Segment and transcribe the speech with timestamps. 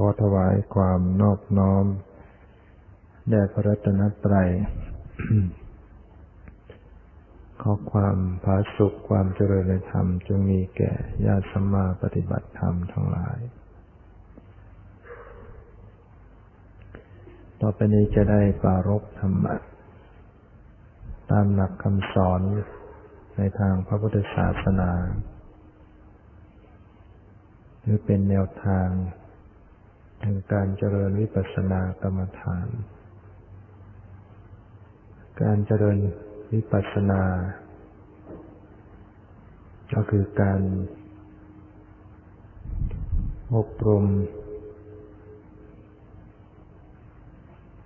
[0.00, 1.84] ขอถวายความนอบน้อม
[3.28, 4.50] แด่พระรัตนตรัย
[7.62, 10.92] ขอความผาสุขความเจริญในธรรมจงมีแก่
[11.26, 13.38] ญาติสัมมาปฏิบัติธรรมทั้งหลาย
[17.60, 19.54] ต่อไปนี้จะได้ปารบธรรมะ
[21.30, 22.40] ตามหลักคำสอน
[23.36, 24.90] ในทางพระพุทธศาสนา
[27.80, 28.88] หรือเป็นแนวทาง
[30.20, 32.68] แห่งการเจริญวิปัสสนากรรมฐาน
[35.42, 35.98] การเจริญ
[36.52, 37.22] วิปัสสนา
[39.94, 40.60] ก็คือการ
[43.54, 44.04] อบรม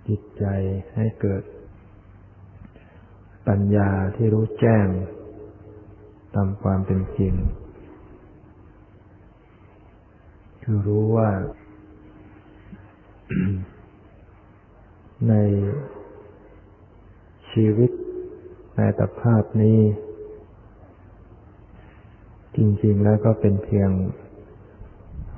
[0.07, 0.45] จิตใจ
[0.95, 1.43] ให้เกิด
[3.47, 4.87] ปัญญาที่รู้แจ้ง
[6.35, 7.33] ตามความเป็นจริง
[10.63, 11.29] คือรู้ว่า
[15.29, 15.33] ใน
[17.51, 17.91] ชีวิต
[18.75, 19.79] ในตภาพนี้
[22.55, 23.91] จริง ๆ แล้วก็เป็นเพียง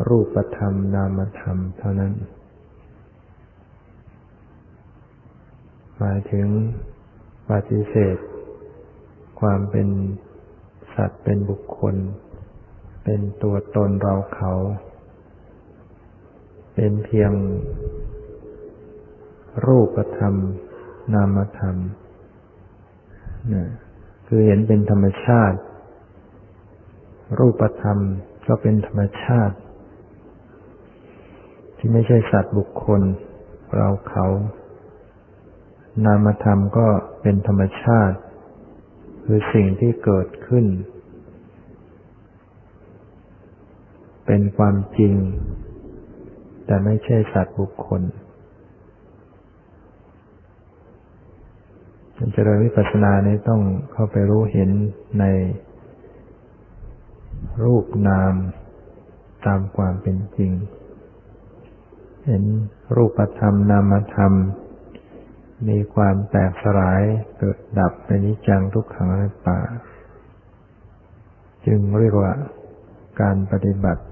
[0.08, 2.14] รูปธรรมนามธรรมเท่านั้น
[5.98, 6.48] หมายถึง
[7.50, 8.18] ปฏิเสธ
[9.40, 9.88] ความเป็น
[10.96, 11.96] สัตว์เป็นบุคคล
[13.04, 14.52] เป็นตัวตนเราเขา
[16.76, 17.32] เป็นเพียง
[19.66, 20.36] รูปธรรม
[21.14, 21.76] นามธรรม
[23.54, 23.70] นะ
[24.28, 25.60] คือเห็นเป็นธรรมชาติ
[27.40, 27.98] รูปธรรม
[28.48, 29.56] ก็เป็นธรรมชาติ
[31.78, 33.02] ที่ไม่ใช่สัตว์บุคคล
[33.76, 34.26] เราเขา
[36.06, 36.88] นามธรรมก็
[37.22, 38.18] เป็นธรรมชาติ
[39.24, 40.66] คือสิ่งที่เกิดขึ้น
[44.26, 45.16] เป็นความจริง
[46.66, 48.02] แต่ไม่ใช่สัตว์บุคคล
[52.18, 54.70] การเจริญวิปัสสนานี้ต้องเข้าไปรู้เห็น
[55.20, 55.26] ใน
[57.64, 58.34] รูปนาม
[59.46, 60.52] ตามความเป็นจริง
[62.26, 62.44] เห็น
[62.96, 64.34] รูปธรรมนามธรรม
[65.70, 67.02] มีความแตกสลาย
[67.38, 69.60] เกิดดับเป็นนิจังทุกขังอนัตตา
[71.66, 72.34] จึงเรียกว่า
[73.22, 74.04] การปฏิบัติ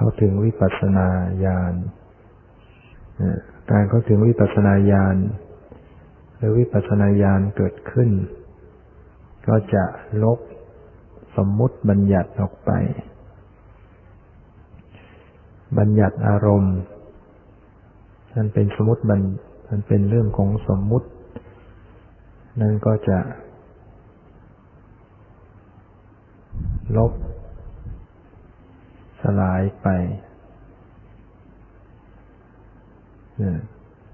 [0.00, 1.08] เข้าถึงวิปัสสนา
[1.44, 1.74] ญาณ
[3.70, 5.16] การเข้าถึงวิปัสสนาญาณ
[6.36, 8.10] หรือวิปัสสนาญาณเกิดขึ้น
[9.46, 9.84] ก็จะ
[10.22, 10.38] ลบ
[11.36, 12.70] สมมุติบัญญัติออกไป
[15.78, 16.76] บัญญัติอารมณ์
[18.34, 19.20] นั่นเป็นสมมติบัญ
[19.68, 21.08] มันเป็นเรื่องของสมมุติ
[22.60, 23.18] นั่นก็จะ
[26.96, 27.12] ลบ
[29.20, 29.88] สลายไป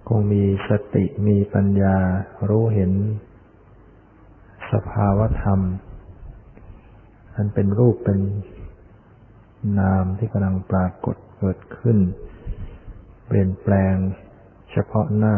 [0.09, 1.97] คงมีสติมีปัญญา
[2.49, 2.93] รู้เห็น
[4.73, 5.61] สภาวธรรม
[7.35, 8.21] อันเป็นรูปเป็น
[9.81, 11.99] นามที่กำลังปรากฏเกิดขึ้น
[13.27, 13.95] เปลี่ยนแปลง
[14.73, 15.37] เฉพาะหน้า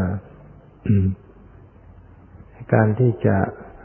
[2.73, 3.39] การที่จะ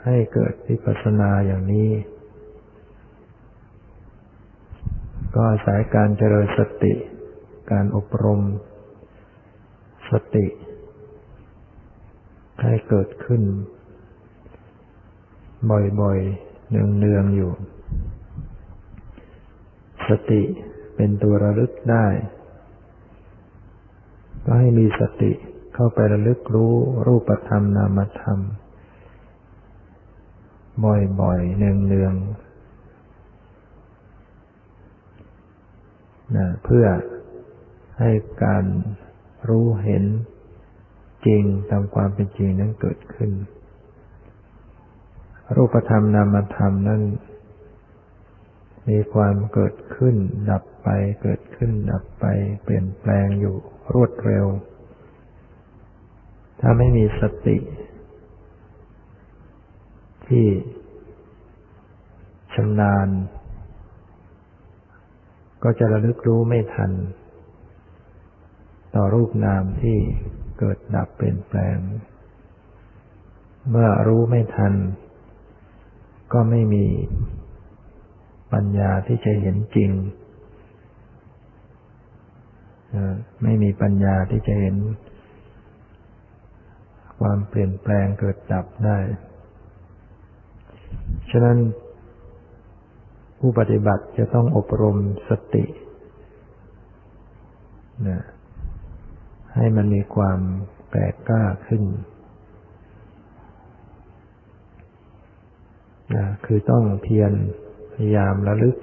[0.05, 1.89] ให้เกิดวิปัสสนาอย่างนี้
[5.33, 6.93] ก็อาศัยการเจริญสติ
[7.71, 8.41] การอบรม
[10.11, 10.47] สติ
[12.61, 13.41] ให้เกิดขึ้น
[16.01, 17.51] บ่อยๆ เนืองๆ อยู่
[20.07, 20.41] สติ
[20.95, 22.07] เป็นตัวระลึกได้
[24.45, 25.31] ก็ให้มีสติ
[25.73, 26.73] เข้าไประลึกรู้
[27.07, 28.39] รูปธรรมนามธรรม
[31.21, 32.50] บ่อยๆ เนืองๆ
[36.35, 36.85] นะเพื่อ
[37.99, 38.11] ให้
[38.43, 38.65] การ
[39.49, 40.03] รู้เห็น
[41.25, 43.31] จริงตามความเป็นจริงนั้นเกิดขึ้น
[45.55, 47.01] รูปธรรมนามธรรมนั้น
[48.89, 50.15] มีความเกิดขึ้น
[50.49, 50.89] ดับไป
[51.21, 52.25] เกิดขึ้น ดับไป
[52.63, 53.55] เปลี่ยนแปลงอยู่
[53.93, 54.47] รวดเร็ว
[56.59, 57.57] ถ้าไม่มีสติ
[60.27, 60.47] ที่
[62.53, 63.07] ชำนาญ
[65.63, 66.91] ก็จะระลึกรู้ไม่ทัน
[68.95, 69.97] ต่อรูปนามที่
[70.59, 71.77] เกิดดับเปลี่ยนแปลง
[73.69, 74.73] เมื่อรู้ไม่ทัน
[76.33, 76.85] ก็ไม่มี
[78.53, 79.91] ปัญญาที่จะเห็นจริง
[83.43, 84.75] ไม่มีปัญญาที่จะเห็น
[87.19, 88.97] ความเปลี่ยนแปลงเกิดดับได้
[91.31, 91.57] ฉะนั้น
[93.43, 94.97] ผู้ปฏิบัติจะต้องอบรม
[95.29, 95.65] สติ
[99.55, 100.39] ให้มันมีความ
[100.91, 101.83] แก่กล้าขึ้น
[106.15, 107.31] นะคือต้องเพียร
[107.93, 108.77] พยายามระลึก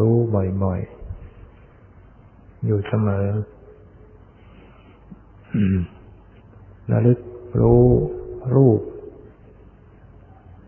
[0.00, 0.16] รู้
[0.64, 3.26] บ่อยๆ อยู่เสมอ
[6.92, 7.18] ระลึก
[7.60, 7.84] รู้
[8.54, 8.80] รูป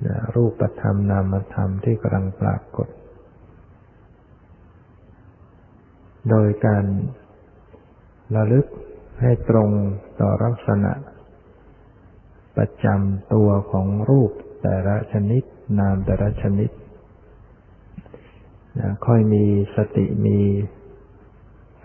[0.07, 2.89] นะรูปธรรมนามธรรมที่กำลังปรากฏ
[6.31, 6.85] โดยการ
[8.37, 8.67] ระลึก
[9.21, 9.71] ให้ตรง
[10.21, 10.93] ต่อลักษณะ
[12.57, 14.31] ประจำตัวของรูป
[14.63, 15.43] แต่ละชนิด
[15.79, 16.71] นามแต่ละชนิด
[18.79, 19.45] นะค่อยมี
[19.77, 20.41] สติมี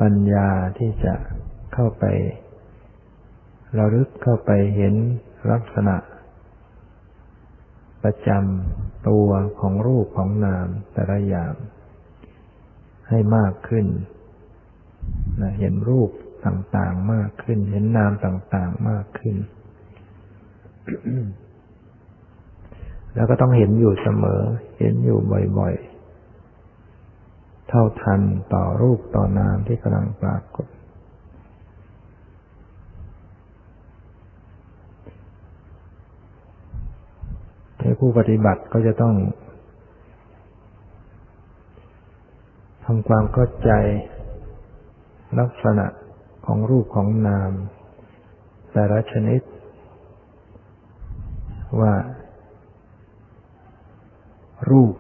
[0.02, 1.16] ปัญญาที่จะ
[1.74, 2.06] เข้าไป
[3.78, 4.96] ระลึกเข้าไปเห็น
[5.52, 5.96] ลักษณะ
[8.04, 9.30] ประจำตัว
[9.60, 11.54] ของรูปของนามแต่ละอย่าง
[13.10, 13.86] ให้มากขึ้น
[15.42, 16.10] นะเห็นรูป
[16.46, 19.36] ต่างๆมากขึ้น เห็นนามต่างๆมากขึ้น
[23.16, 24.42] แล้วก็ต้องเห็นอยู่เสมอ
[24.80, 25.20] เห็นอยู่
[25.60, 28.22] บ่อยๆ เท่าทัน
[28.54, 30.68] ต่อรูปต่อนามที่กำลังปรากฏ
[38.00, 39.16] ผู้ปฏิบัติก็จะต้อง
[42.86, 43.72] ทำความเข้าใจ
[45.40, 45.86] ลักษณะ
[46.46, 47.52] ของรูปของนาม
[48.74, 49.42] แต่ละชนิด
[51.80, 51.94] ว่า
[54.70, 54.94] รูป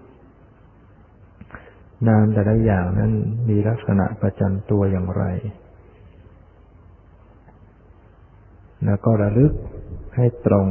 [2.08, 3.14] นามแต่ละอย่างนั้น
[3.50, 5.24] มีลักษณะประจำตัวอย่างไร
[8.86, 9.54] แล้วก็ระลึก
[10.16, 10.68] ให้ตรง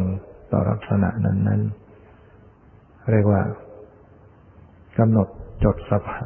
[0.53, 1.63] ต่อลักษณะนั้น
[2.37, 3.43] ๆ เรียกว่า
[4.99, 5.29] กำหนด
[5.65, 6.19] จดสภา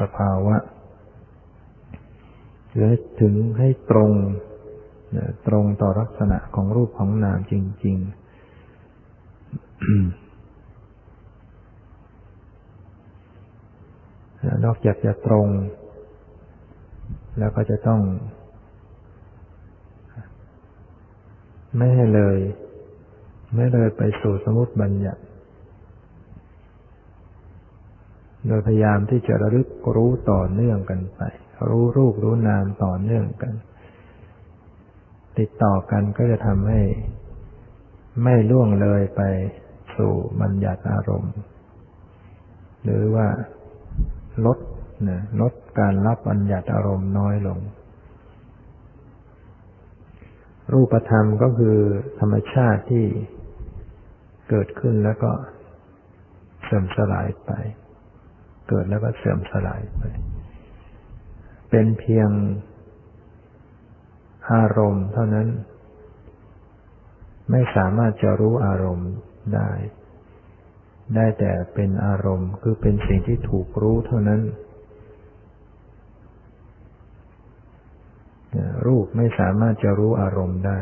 [0.00, 0.56] สภาวะ
[2.76, 4.12] และถึงให้ตรง
[5.46, 7.54] ตรงต่อลักษณะของรูปของนามจ
[7.84, 8.14] ริง ๆ
[14.64, 15.48] นอกจากจะตรง
[17.38, 18.00] แล้วก็จะต้อง
[21.76, 22.38] ไม่ให้เลย
[23.54, 25.22] ไม่เลยไปสู่สมุติบัญญัติ
[28.46, 31.22] โดยพยายามที่จะระลึกรู้ต่อเนื่องกันไป
[31.68, 33.54] รู้รูปรู้นามต่อเนื่องกัน
[35.38, 36.80] ติดต่อกันก็จะทำให้
[38.22, 39.22] ไม่ล่วงเลยไป
[39.96, 41.34] สู่บัญญัติอารมณ์
[42.84, 43.26] หรือว่า
[44.46, 44.58] ลด
[45.08, 47.58] นะลดการรับบัญญัติอารมณ์น้อยลง
[50.72, 51.76] รูปธรรมก็คือ
[52.20, 53.04] ธรรมชาติที่
[54.50, 55.32] เกิดขึ้นแล้วก็
[56.62, 57.50] เสื่อมสลายไป
[58.68, 60.02] เกิดแล้วก็เสื่อมสลายไป
[61.70, 62.30] เป็นเพียง
[64.52, 65.48] อารมณ์เท่านั้น
[67.50, 69.10] ไม่สามารถจะรู้อารมณ์
[69.54, 69.70] ได้
[71.16, 74.40] ได้แต่เป็นอารมณ์คือเป็นสิ่งที่ถูกรู้เท่านั้น
[78.86, 80.78] รูปไม่สามารถจะรู้อารมณ์ได้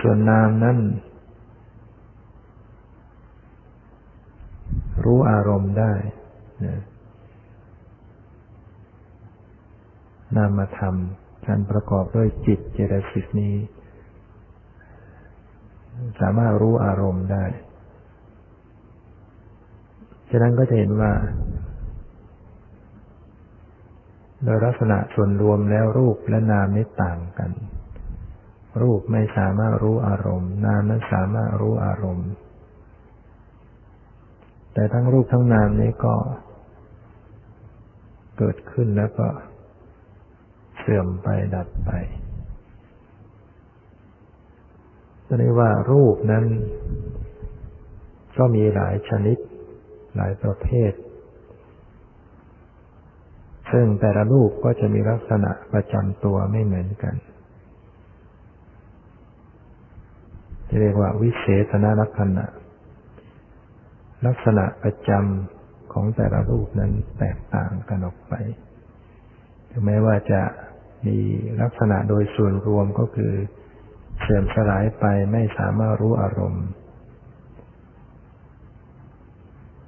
[0.00, 0.78] ส่วนนามนั้น
[5.04, 5.92] รู้อารมณ์ได้
[6.64, 6.80] นะ
[10.36, 10.94] นามธรรม
[11.46, 13.54] การประกอบด้วยจิตเจตสิกนี้
[16.20, 17.44] สามารถรู้อารมณ์ได้
[20.30, 21.12] ฉะนั้นก็จะเห็นว่า
[24.44, 27.50] โดยลักษณะส่วนรวมแล้วรูปและนามนี้ต่างกัน
[28.82, 32.30] รูปไม่สามารถรู้อารมณ์ นามนั้นสามารถรู้อารมณ์
[34.74, 36.14] แต่ทั้งรูปทั้งนามนี้ก็
[38.38, 39.26] เกิดขึ้นแล้วก็
[40.80, 41.90] เสื่อมไปดับไป
[45.26, 46.44] จะเรียกว่ารูปนั้น
[48.38, 49.38] ก็มีหลายชนิด
[50.16, 50.92] หลายประเภท
[53.72, 57.14] ซึ่งแต่ละรูปก็จะมีลักษณะประจำตัวไม่เหมือนกัน
[60.80, 62.44] เรียกว่าวิเศษณลักษณะ
[64.26, 68.34] ลักษณะประจำของแต่ละรูปนั้นแตกต่างกันออกไป
[69.70, 70.42] ถึงแม้ว่าจะ
[71.06, 71.18] มี
[71.60, 73.32] ลักษณะโดยส่วนรวมก็คือ
[74.20, 76.66] เสื่อมสลายไปไม่สามารถรู้อารมณ์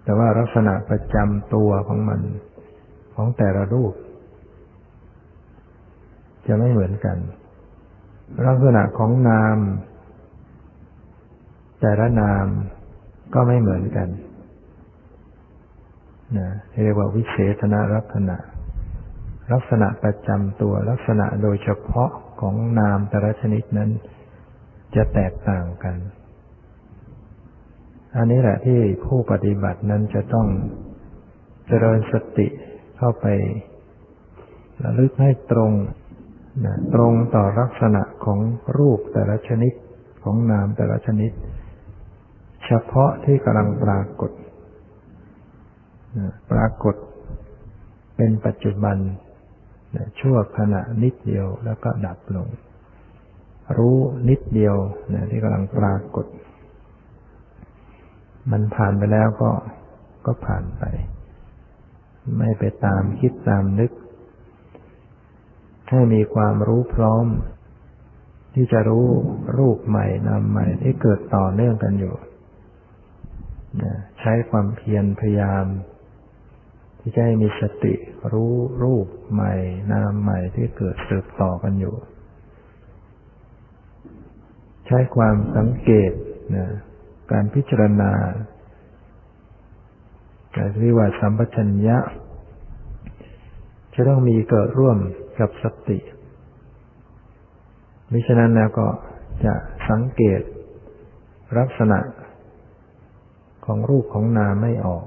[0.04, 2.20] แต่ว่าลักษณะประจำตัวของมัน
[3.14, 3.94] ของแต่ละรูป
[6.46, 7.18] จะไม่เหมือนกัน
[8.46, 9.58] ลักษณะของนาม
[11.80, 12.46] แต่ละนาม
[13.34, 14.08] ก็ไม่เหมือนกัน
[16.38, 16.48] นะ
[16.82, 18.36] เรียกว่าวิเศษณลักษณะ
[19.52, 23.90] ลักษณะประจำตัวลักษณะโดยเฉพาะของนามแต่ละชนิดนั้น
[24.94, 25.96] จะแตกต่างกัน
[28.16, 30.46] อันนี้แหละที่ผู้ปฏิบัตินั้นจะต้อง
[31.68, 32.46] เจริญสติ
[32.96, 33.26] เข้าไป
[34.84, 35.72] ระลึกให้ตรง
[36.64, 38.38] นะตรงต่อลักษณะของ
[38.78, 39.72] รูปแต่ละชนิด
[40.24, 41.30] ของนามแต่ละชนิด
[42.66, 44.32] เฉพาะที่กำลังปรากฏ
[46.18, 46.94] นะปรากฏ
[48.16, 48.96] เป็นปัจจุบัน
[50.20, 52.48] ชั่วขณะนิดเดียวแล้วก็ดับลง
[53.78, 53.96] รู้
[54.28, 54.76] นิดเดียว
[55.12, 56.26] นะที่กำลังปรากฏ
[58.50, 59.50] มันผ่านไปแล้วก็
[60.26, 60.82] ก็ผ่านไป
[62.38, 63.90] ไม่ไปตามคิดตามนึก
[65.88, 67.26] ให้มีความรู้พร้อม
[68.54, 69.06] ที่จะรู้
[69.58, 72.14] รูปใหม่นามใหม่ที่เกิดต่อเนื่องกันอยู่
[74.20, 75.64] ใช้ความเพียรพยายาม
[77.04, 77.94] ที่จะให้มีสติ
[78.32, 79.52] รู้รูปใหม่
[79.92, 81.94] นามใหม่ที่เกิดสืบต่อกันอยู่
[84.86, 86.12] ใช้ความสังเกต
[86.56, 86.66] นะ
[87.32, 88.12] การพิจารณา
[90.56, 91.98] การเรียกว่าสัมปชัญญะ
[93.94, 94.98] จะต้องมีเกิดร่วม
[95.40, 95.98] กับสติ
[98.12, 98.86] มิฉะนั้นแล้วก็
[99.44, 99.54] จะ
[99.88, 100.40] สังเกต
[101.58, 101.98] ลักษณะ
[103.66, 105.04] ของรูปของนามไม่ออก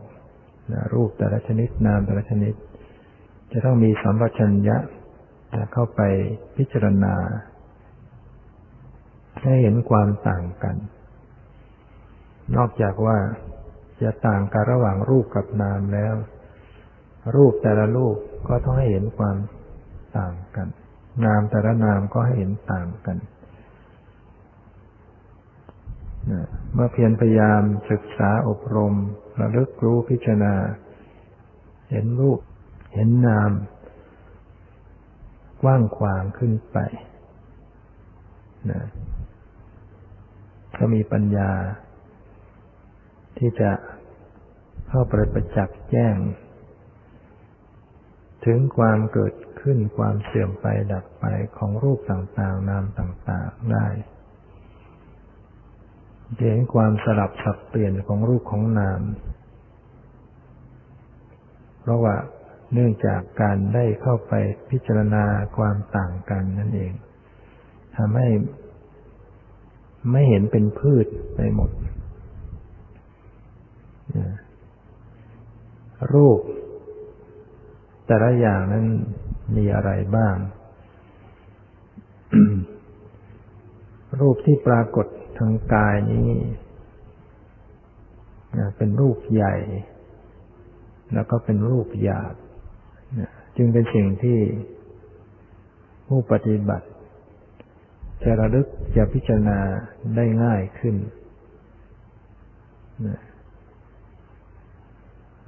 [0.94, 2.54] รูปแต่ละชนิดนามแต่ละชนิด
[3.52, 4.78] จะต้องมีสัมปชัญญะ
[5.74, 6.02] เข้าไป
[6.58, 7.16] พิจารณา
[9.42, 10.76] ให้เห็นความต่างกัน
[12.56, 13.18] นอกจากว่า
[14.02, 16.16] จะต่างกันระหว่างรูปกับนามแล้ว
[17.36, 18.16] รูปแต่ละรูป
[18.48, 19.38] ก็ต้องให้เห็นความ
[20.18, 20.68] ต่างกัน
[21.26, 23.18] นามแต่ละนามก็ให้เห็นต่างกัน
[26.74, 28.94] เมื่อเพียรพยายามศึกษาอบรม
[29.40, 30.56] ระลึกรู้พิจารณา
[31.90, 32.40] เห็นรูป
[32.94, 33.52] เห็นนาม
[35.62, 36.78] กว้างขวางขึ้นไป
[38.72, 38.82] นะ
[40.78, 41.52] ก็มีปัญญา
[43.38, 43.72] ที่จะ
[44.88, 46.16] เข้าไปประจักษ์แจ้ง
[48.46, 51.26] ถึงความเกิดขึ้นความเสื่อมไปดับไป
[51.58, 53.88] ของรูปต่างๆ นามต่างๆได้
[56.38, 59.02] เห็นความสลับสับเปลี่ยนของรูปของนาม
[61.82, 62.16] เพราะว่า
[62.74, 64.34] เนื่องจากการได้เข้าไป
[64.70, 65.26] พิจารณา
[65.58, 66.94] ความต่างกันนั่นเอง
[67.98, 68.28] ทำให้
[70.12, 71.72] ไม่เห็นเป็นพืชไปหมด
[76.14, 76.40] รูป
[78.06, 78.86] แต่ละอย่างนั้น
[79.58, 80.36] มีอะไรบ้าง
[84.20, 86.30] รูปที่ปรากฏ ทางกายนี้
[88.78, 89.56] เป็นรูปใหญ่
[91.14, 92.34] แล้วก็เป็นรูปหยาบ
[93.58, 94.40] จึงเป็นสิ่งที่
[96.08, 96.88] ผู้ปฏิบัติ
[98.24, 99.60] จะระลึกจะพิจารณา
[100.16, 100.96] ได้ง่ายขึ้น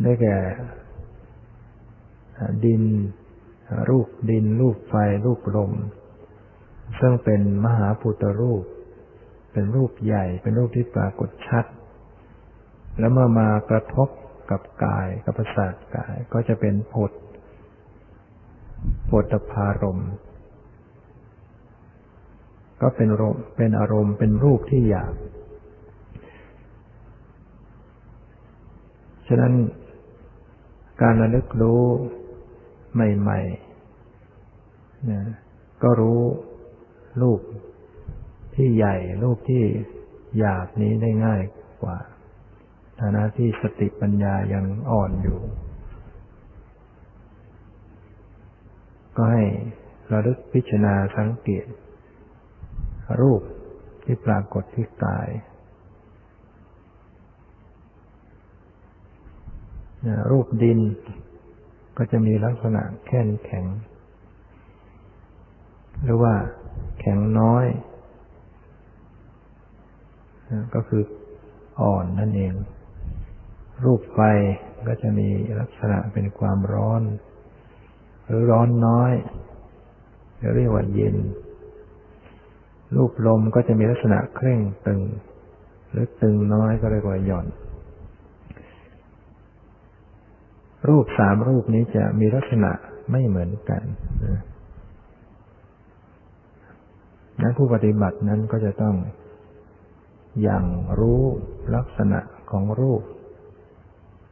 [0.02, 0.38] ได้แก่
[2.66, 2.82] ดิน
[3.90, 4.94] รูปดิน รูปไฟ
[5.26, 5.72] รูปลม
[7.00, 8.64] ซึ่งเป็นมหาพุทธรูป
[9.60, 11.66] เป็นรูปใหญ่ เป็นรูปที่ปรากฏชัด
[13.00, 14.10] แล้วเมื่อมากระทบ
[14.52, 17.12] กับกายกับประสาทกายก็จะเป็นผด
[19.10, 20.02] ผดพารม
[22.82, 25.16] ก็เป็นรมเป็นอารมณ์เป็นรูปที่หยาบ
[29.28, 29.54] ฉะนั้น
[31.02, 31.84] การระลึกรู้
[32.94, 35.24] ใหม่ๆนะ
[35.84, 36.20] ก็รู้
[37.22, 37.42] รูป
[38.60, 39.64] ที่ใหญ่รูปที่
[40.38, 41.42] หยาบนี้ได้ง่าย
[41.84, 41.98] กว่า
[43.00, 45.40] ฐานะที่สติปัญญายังอ่อนอยู่
[49.16, 49.44] ก็ให้
[50.12, 51.66] ระลึกพิจารณาสังเกต
[53.22, 53.42] รูป
[54.04, 55.30] ที่ปรากฏที่กาย
[60.32, 60.80] รูปดิน
[61.98, 63.66] ก็จะมีลักษณะแข็งแข็ง
[66.04, 66.34] หรือว่า
[67.00, 67.66] แข็งน้อย
[70.76, 71.04] ก็คือ
[71.82, 72.54] อ่อนนั่นเอง
[73.86, 74.20] รูปไฟ
[74.88, 75.28] ก็จะมี
[75.60, 77.02] ลักษณะเป็นความร้อน
[78.26, 79.12] หรือร้อนน้อย
[80.56, 81.16] เรียกว่าเย็น
[82.96, 85.02] รูปลมก็จะมีลักษณะเคร่งตึง
[85.92, 87.48] หรือตึงน้อยก็เรียกว่าหย่อน
[90.88, 92.72] รูปสามรูปนี้จะมีลักษณะ
[93.12, 93.82] ไม่เหมือนกัน
[97.42, 98.96] นั้นผู้ปฏิบัตินั้นก็จะต้อง
[100.42, 100.66] อย่าง
[101.00, 101.24] รู้
[101.76, 102.20] ลักษณะ
[102.52, 103.04] ของรูป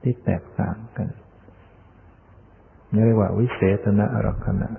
[0.02, 1.08] ที่แตกต่างกัน
[3.06, 4.70] เรียกว่าวิเศษณะรักษณะ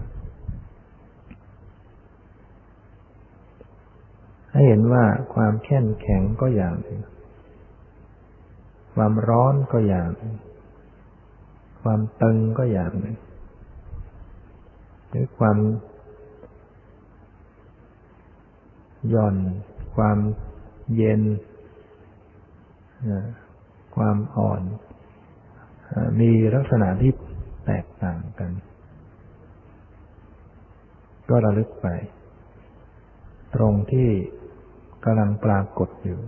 [4.53, 5.05] ให้เห็นว่า
[5.35, 7.01] ความแข็งแข็งก็อย่างหนึ่ง
[8.95, 10.35] ความร้อนก็อย่างหนึ่ง
[11.83, 13.17] ความตึงก็อย่างหนึ่ง
[15.09, 15.59] หรือความ
[19.11, 19.37] หย่อน
[19.97, 20.19] ความ
[20.95, 21.21] เย็น
[23.97, 24.63] ความอ่อน
[26.21, 27.13] มีลักษณะที่
[27.67, 28.51] แตกต่างกัน
[31.29, 31.87] ก็ระลึกไป
[33.55, 34.09] ตรงที่
[35.05, 36.21] กำลังปรากฏอยู่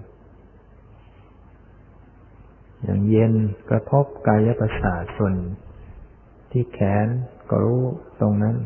[2.83, 3.33] อย่างเย็น
[3.71, 5.35] กระทบกายประสาทส่วน
[6.51, 7.09] ที่แขน
[7.51, 7.83] ก็รู้
[8.21, 8.57] ตรงนั้น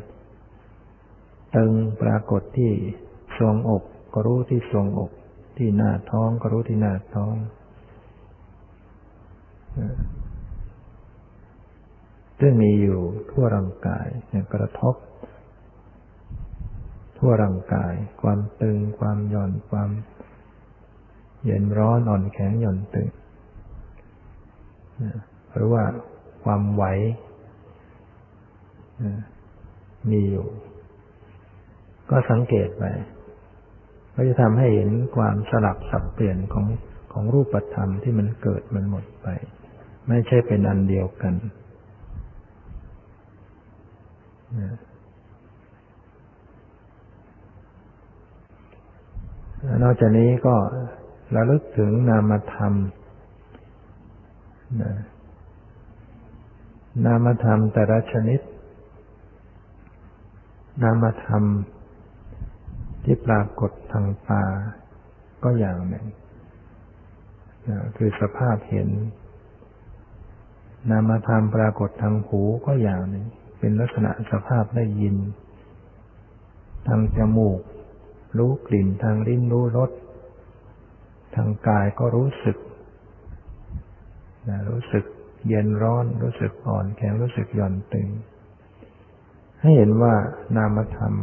[1.54, 1.72] ตึง
[2.02, 2.70] ปรากฏที่
[3.36, 3.82] ทรวงอก
[4.14, 5.10] ก็รู้ที่ทรวงอก
[5.56, 7.34] ที่หน้าท้องก็รู้ที่หน้าท้อง
[12.40, 14.06] ซึ่งมีอยู่ทั่วร่างกาย
[14.54, 14.94] กระทบ
[17.18, 17.92] ทั่วร่างกาย
[18.22, 19.90] ความตึง ความหย่อนความ
[21.44, 23.08] เย็นร้อนอ่อนแข็งหย่อนตึง
[25.52, 25.84] หรือว่า
[26.44, 26.84] ความไหว
[30.10, 30.46] มีอยู่
[32.10, 32.84] ก็สังเกตไป
[34.14, 36.66] ก็จะทำให้เห็นความสลับสับเปลี่ยนของ
[37.12, 39.26] ของรูปธรรมที่มันเกิดมันหมดไป
[40.08, 41.34] ไม่ใช่เป็นอันเดียวกัน
[49.82, 50.56] นอกจากนี้ก็
[51.34, 52.74] ระลึกถึงนามธรรม
[57.06, 58.40] นามธรรมแต่ละชนิด
[60.82, 61.44] นามธรรม
[63.04, 64.44] ที่ปรากฏทางตา
[65.44, 66.06] ก็อย่างหนึ่ง
[67.96, 68.88] คือสภาพเห็น
[70.90, 73.26] นามธรรมปรากฏทางหูก็อย่างหนึ่ง
[73.58, 75.16] เป็นลักษณะสภาพได้ยิน
[76.88, 77.60] ทางจมูก
[78.38, 79.90] รู้กลิ่นทางลิ้นรู้รส
[81.34, 82.56] ทางกายก็รู้สึก
[84.70, 85.04] รู้สึก
[85.48, 88.08] เย็นร้อน รู้สึกอ่อนแข็งรู้สึกหย่อนตึง
[89.60, 90.14] ให้เห็นว่า
[90.56, 91.14] นามธรรม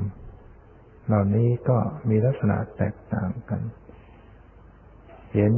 [1.10, 1.78] เหล่านี้ก็
[2.10, 3.62] มีลักษณะแตกต่างกัน
[5.34, 5.54] เห็น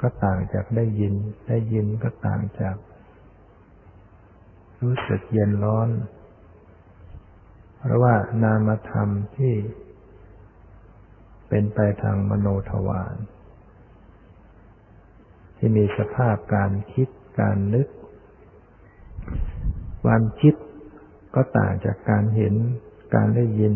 [0.00, 1.14] ก็ต่างจากได้ยิน
[1.48, 2.76] ได้ยินก็ต่างจาก
[4.82, 5.88] รู้สึกเย็นร้อน
[7.78, 9.54] เพราะว่านามธรรมที่
[11.48, 13.16] เป็นไปทางมโนทวาร
[15.56, 17.08] ที่มีสภาพการคิด
[17.40, 17.88] การนึก
[20.04, 20.54] ความคิด
[21.34, 22.54] ก็ต่างจากการเห็น
[23.14, 23.74] การได้ยิน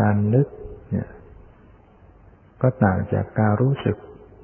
[0.00, 0.48] การนึก
[0.90, 1.08] เนี่ย
[2.62, 3.96] ก็ต่างจากการรู้สึก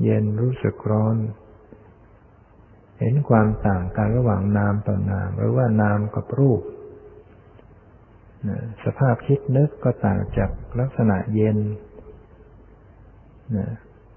[0.03, 1.16] เย็นรู้สึกร้อน
[3.00, 6.62] เห็นความต่างกันระหว่างนามต่อนาม หรือว่านามกับรูป
[8.85, 10.50] สภาพคิดนึกก็ต่างจาก
[10.81, 11.59] ลักษณะเย็น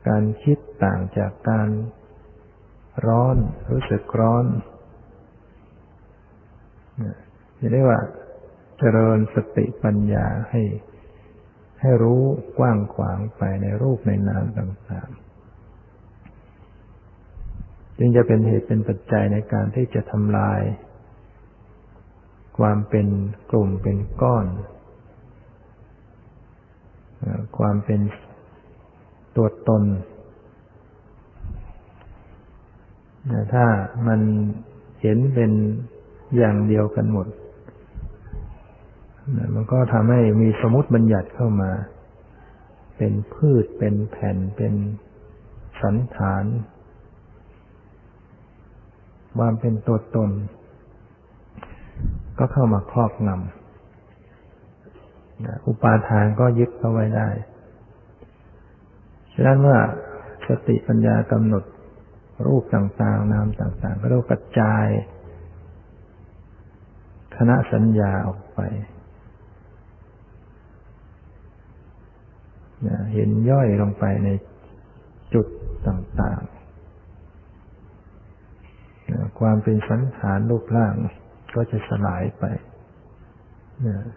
[0.07, 1.69] การคิดต่างจากการ
[3.07, 3.37] ร้อน
[3.71, 4.45] รู้สึกร้อน
[7.59, 8.01] จะเรียกว่า
[8.77, 10.61] เจริญสติปัญญาให้
[11.81, 12.21] ให้รู้
[12.57, 15.27] กว้างขวางไปในรูปในนามต่างๆ
[17.97, 20.61] จึงจะเป็นเหตุเป็นปัจจัยในการที่จะทำลาย
[22.57, 23.07] ความเป็น
[23.51, 24.45] กลุ่มเป็นก้อน
[27.57, 27.99] ความเป็น
[29.35, 29.83] ตัวตน
[33.53, 33.65] ถ้า
[34.07, 34.19] มัน
[35.01, 35.51] เห็นเป็น
[36.37, 37.27] อย่างเดียวกันหมด
[39.55, 41.71] มันก็ทำให้มีสมมติบัญญัติเข้ามา
[42.97, 44.73] เป็นพืชเป็นแผ่นเป็น
[45.81, 46.45] สันฐาน
[49.37, 50.31] ความเป็นตัวตน
[52.37, 53.37] ก็เข้ามาครอบงำ
[55.67, 57.29] อุปาทานก็ยึดเอาไว้ได้
[59.33, 59.79] ฉะนั้นเมื่อ
[60.47, 61.63] สติปัญญากำหนด
[62.45, 64.85] รูปต่างๆ นามต่างๆ ก็ต้องกระจาย
[67.35, 68.59] คณะสัญญาออกไป
[73.13, 74.29] เห็นย่อยลงไปใน
[75.33, 75.47] จุด
[75.87, 76.57] ต่างๆ
[79.39, 80.93] ความเป็นสันฐานรูปร่าง
[81.55, 82.43] ก็จะสลายไป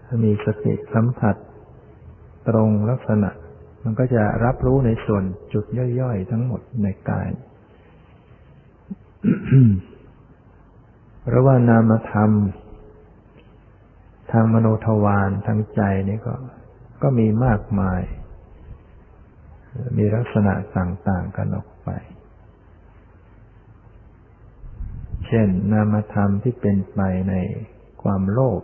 [0.06, 1.36] ถ้ามีสติสัมผัส
[2.48, 3.30] ตรงลักษณะ
[3.82, 5.64] มันก็จะรับรู้ในส่วนจุด
[6.00, 7.28] ย่อยๆ ทั้งหมดในกาย
[11.22, 12.30] เพราะว่านามธรรม
[14.32, 16.34] ทางมโนทวารทางใจนี่ก็
[17.02, 18.00] ก็มีมากมาย
[19.96, 21.90] มีลักษณะต่างๆกันออกไป
[25.26, 27.34] เช่น นามธรรมที่เป็นไปใน
[28.02, 28.62] ความโลภ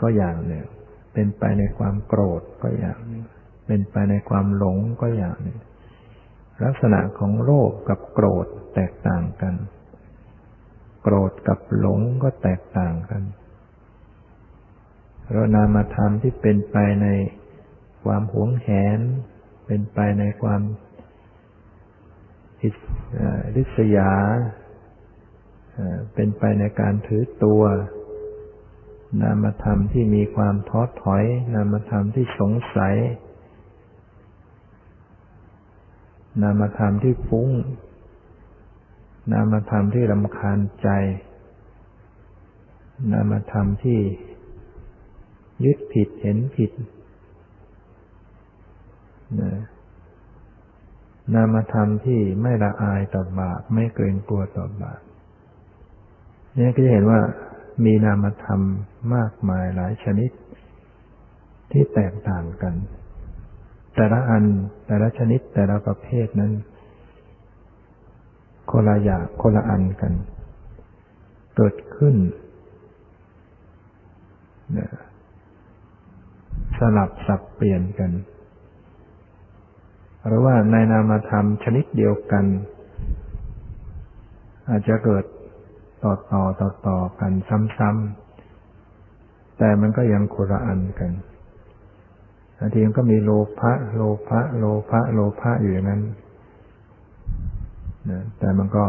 [0.00, 0.66] ก็อย่างหนึ่ง
[1.12, 3.24] เป็นไปในความโกรธก็อย่างหนึ่ง
[3.66, 5.58] เป็นไปในความหลงก็อย่างหนึ่ง
[6.64, 9.54] ลักษณะของโลภกับโกรธแตกต่างกัน
[11.02, 13.22] โกรธกับหลงก็แตกต่างกัน
[15.30, 17.06] เรานามธรรมที่เป็นไปใน
[18.04, 19.00] ความหวงแหน
[19.66, 20.60] เป็นไปในความ
[23.56, 24.12] ริษยา
[26.14, 27.62] เป็นไปในการถือตัว
[29.22, 31.24] นามธรรมที่มีความท้อถอย
[31.54, 32.94] นามธรรมที่สงสัย
[36.42, 37.48] นามธรรมที่ฟุ้ง
[39.32, 40.88] นามธรรมที่รำคาญใจ
[43.12, 44.00] นามธรรมที่
[45.64, 46.70] ยึดผิดเห็นผิด
[51.34, 55.00] นามธรรมที่ไม่ละอายต่อบาปไม่เกรงกลัวต่อบาป
[56.58, 57.20] นี่ก็จะเห็นว่า
[57.84, 58.60] มีนามธรรม
[59.14, 60.30] มากมายหลายชนิด
[61.70, 62.74] ที่แตกต่างกัน
[63.94, 64.44] แต่ละอัน
[64.86, 66.52] แต่ละชนิดแต่ละประเภทนั้น
[68.70, 70.12] คนละอย่างคนละอันกัน
[71.56, 72.16] เกิดขึ้น
[76.78, 78.10] สลับสับเปลี่ยนกัน
[80.26, 82.44] หรือว่าในนามธรรมชนิดเดียวกัน
[84.68, 85.24] อาจจะเกิด
[86.02, 87.32] ต่อต่อต่อต่อกัน
[87.78, 91.10] ซ้ำๆแต่มันก็ยังคนละอันกัน
[92.58, 96.02] บางทีมันก็มีโลภะโลภะโลภะโลภะอยู่อย่างนั้น
[98.10, 98.84] นะแต่มันก็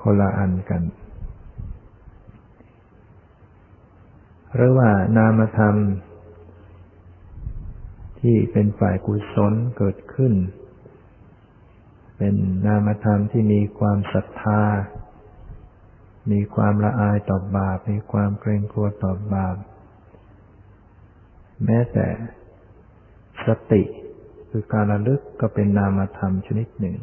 [0.00, 0.82] คนละอันกัน
[4.54, 5.74] หรือว่านามธรรม
[8.26, 10.34] ที่เป็นฝ่ายกุศลเกิดขึ้น
[12.18, 12.34] เป็น
[12.66, 14.62] นามธรรมที่มีความศรัทธา
[16.32, 19.56] มีความละอายต่อบาป มีความเกรงกลัวต่อบาป
[21.64, 22.06] แม้แต่
[23.46, 23.82] สติ
[24.50, 26.96] คือการระลึกก็เป็นนามธรรมชนิดหนึ่ง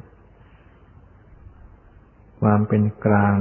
[2.41, 3.37] ความเป็นกลาง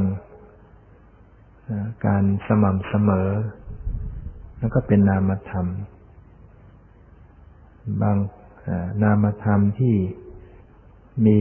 [2.07, 3.31] การสม่ำเสมอ
[4.59, 5.69] แล้วก็เป็นนามธรรม
[8.03, 8.17] บาง
[9.03, 9.95] นามธรรมที่
[11.27, 11.41] มี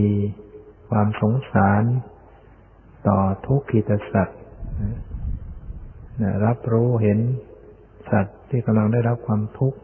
[0.90, 1.82] ความสงสาร
[3.08, 4.40] ต่อทุกขิตสัตว์
[6.46, 7.18] รับรู้เห็น
[8.10, 9.78] สัตว์ที่กำลังได้รับความทุกข์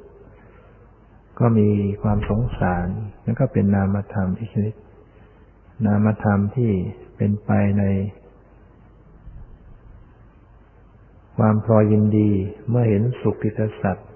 [1.39, 1.69] ก็มี
[2.03, 2.87] ความสงสาร
[3.25, 4.75] นั่นก็เป็นนามธรรมอีกชนิด
[5.87, 6.71] นามธรรมที่
[7.17, 7.85] เป็นไปใน
[11.37, 12.31] ความพอยยินดี
[12.69, 14.09] เมื่อเห็นสุขิตสัตว์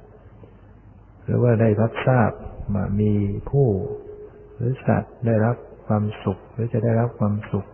[1.33, 2.31] รือว่าได้รับทราบ
[2.75, 3.13] ว่ามี
[3.51, 3.69] ผู้
[4.57, 7.67] หรือสัตว์ได้รับความสุข หรือจะได้รับความสุข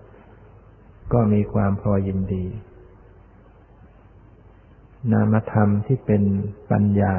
[1.12, 2.44] ก็มีความพอยยินดี
[5.12, 6.22] นามธรรมที่เป็น
[6.70, 7.14] ปัญญา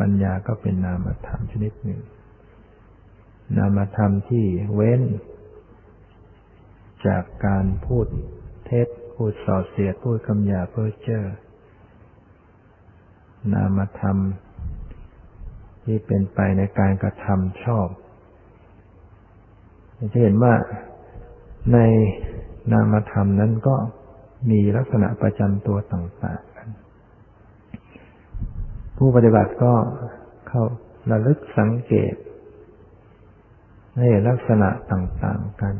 [0.00, 2.00] ปัญญาก็เป็นนามธรรมชนิดหนึ่ง
[3.56, 5.02] นามธรรมที่เว้น
[7.06, 8.06] จากการพูด
[8.64, 11.22] เท็จพูดส่อเสียดพูดคำหยาเพ้อเจ้อ
[13.52, 14.18] นามธรรม
[15.84, 17.88] ที่เป็นไปในการกระทำชอบ
[20.12, 20.54] จะเห็นว่า
[21.72, 21.78] ใน
[22.72, 23.76] นามธรรมนั้นก็
[24.50, 26.68] มีลักษณะประจำตัวต่างๆกัน
[28.96, 29.74] ผู้ปฏิบัติก็
[30.48, 30.62] เข้า
[31.10, 32.14] ระลึกสังเกต
[33.98, 35.74] ให้ลักษณะต่างๆกัน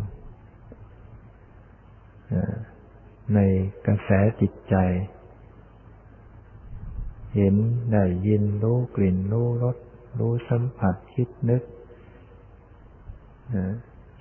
[3.35, 3.39] ใน
[3.87, 4.11] กระแส
[4.41, 4.77] จิตใจ
[7.37, 7.55] เห็น
[7.93, 9.77] ได้ยินรู้กลิ่นรู้รส
[10.19, 11.63] รู้สัมผัสคิดนึก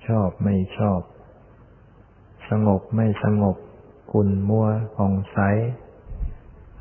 [0.06, 1.00] ชอบไม่ชอบ
[2.50, 3.56] สงบไม่สงบ
[4.12, 5.38] คุณมัวผ่องใส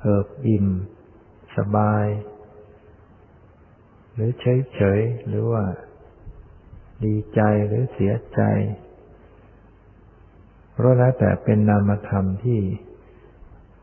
[0.02, 0.68] เอิบอิ่ม
[1.58, 2.06] สบาย
[4.14, 5.64] หรือเฉยเฉยหรือว่า
[7.04, 8.42] ดีใจหรือเสียใจ
[10.72, 12.60] เพราะแล้วแต่เป็นนามธรรมที่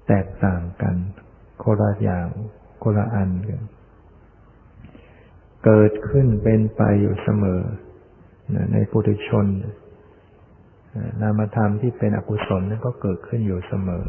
[0.08, 0.96] แตกต่างกัน
[1.62, 2.26] คนละอย่าง
[2.82, 3.62] คนละอันกัน
[5.68, 7.60] เกิดขึ้นเป็นไปอยู่เสมอ
[8.72, 9.46] ในปุถุชน
[11.20, 14.04] นามธรรมที่เป็นอกุศลนั้นก็เกิดขึ้นอยู่เสมอ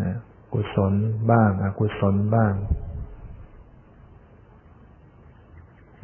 [0.00, 0.12] นะ
[0.54, 0.92] กุศล
[1.30, 2.52] บ้าง อกุศลบ้าง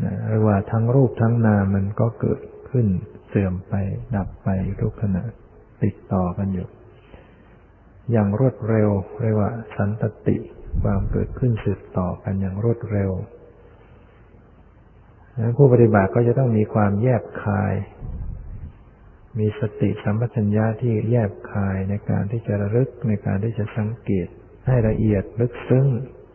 [0.04, 2.86] นะหรือว่าทั้งรูปทั้งนามมันก็เกิดขึ้น
[3.28, 3.74] เสื่อมไป
[4.16, 4.48] ดับไป
[4.80, 5.22] ทุกขณะ
[5.82, 6.68] ติดต่อกันอยู่
[8.10, 8.88] อย่างรวดเร็ว
[9.22, 10.36] เรียกว่าสันตติ
[10.82, 13.10] ความเกิดขึ้นสืบต่อกันอย่างรวดเร็ว
[15.56, 17.74] ผู้ปฏิบัติก็จะต้องมีความแยบคาย
[19.38, 24.26] มีสติสัมปชัญญะที่แยบคายในการที่จะระลึกในการที่จะสังเกต
[24.66, 25.86] ให้ละเอียดลึกซึ้ง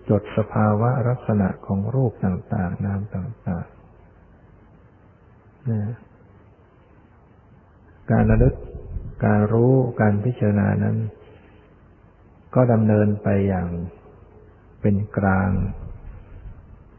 [0.10, 5.94] จดสภาวะลักษณะของรูปต่างๆ นามต่างๆนะ
[8.12, 8.56] การระลึก
[9.26, 10.98] การรู้ การพิจารณานั้น
[12.56, 13.68] ก็ดำเนินไปอย่าง
[14.84, 15.52] เป็นกลาง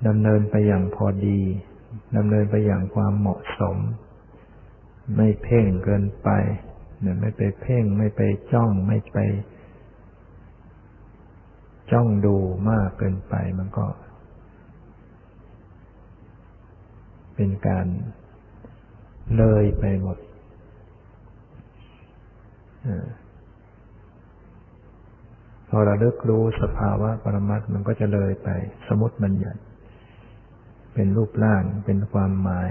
[0.07, 1.41] ดำเนินไปอย่างพอดี
[2.17, 3.77] ดำเนินไปอย่างความเหมาะสม
[5.17, 6.29] ไม่เพ่งเกินไป
[7.01, 8.21] เนี่ยไม่ไปเพ่ง ไม่ไป
[8.53, 9.19] จ้อง ไม่ไป
[11.93, 12.37] จ้องดู
[12.71, 13.87] มากเกินไปมันก็
[17.35, 17.87] เป็นการ
[19.37, 20.19] เลยไปหมด
[22.83, 23.24] พ
[25.77, 28.49] อเราเลิกรู้สภาวะปรมัตมันก็จะเลยไป
[28.89, 29.61] สมมติบัญญัติ
[30.95, 32.71] เป็นรูปร่างเป็นความหมาย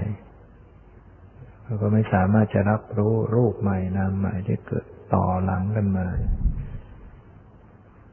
[1.64, 6.06] เราก็ไม่สามารถจะรับรู้รูปใหม่นามใหม่ที่เกิดต่อหลังกันมา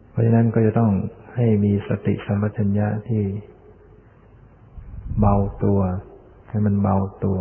[0.10, 0.92] เพราะฉะนั้นก็จะต้อง
[1.36, 3.24] ให้มีสติสัมปชัญญะที่
[5.20, 5.80] เบาตัว
[6.50, 7.40] ให้มันเบาตัว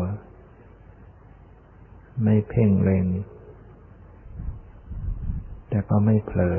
[2.23, 3.07] ไม่เพ่งเล็ง
[5.69, 6.59] แต่ก็ไม่เผลอ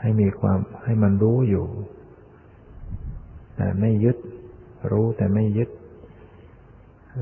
[0.00, 1.66] ให้มีความให้มันรู้อยู่
[3.56, 4.16] แต่ไม่ยึด
[4.90, 5.70] รู้แต่ไม่ยึด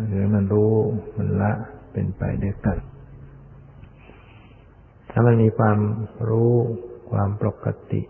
[0.08, 0.72] หรือมันรู้
[1.16, 1.52] มันละ
[1.92, 2.78] เป็นไปด้วยกัน
[5.10, 5.78] ถ้ามันมีความ
[6.28, 6.52] รู้
[7.10, 8.02] ความปกติ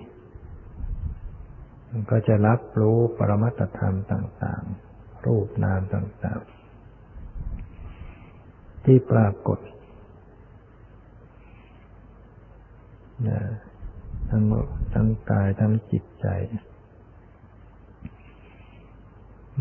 [1.91, 4.63] มันก็จะรับรู้ปรมัตธรรมต่าง
[4.95, 6.41] ๆ รูปนามต่าง
[8.03, 9.59] ๆ ที่ปรากฏ
[13.29, 13.41] นะ
[14.31, 14.45] ทั้ง
[14.95, 16.27] ทั้งกายทั้งจิตใจ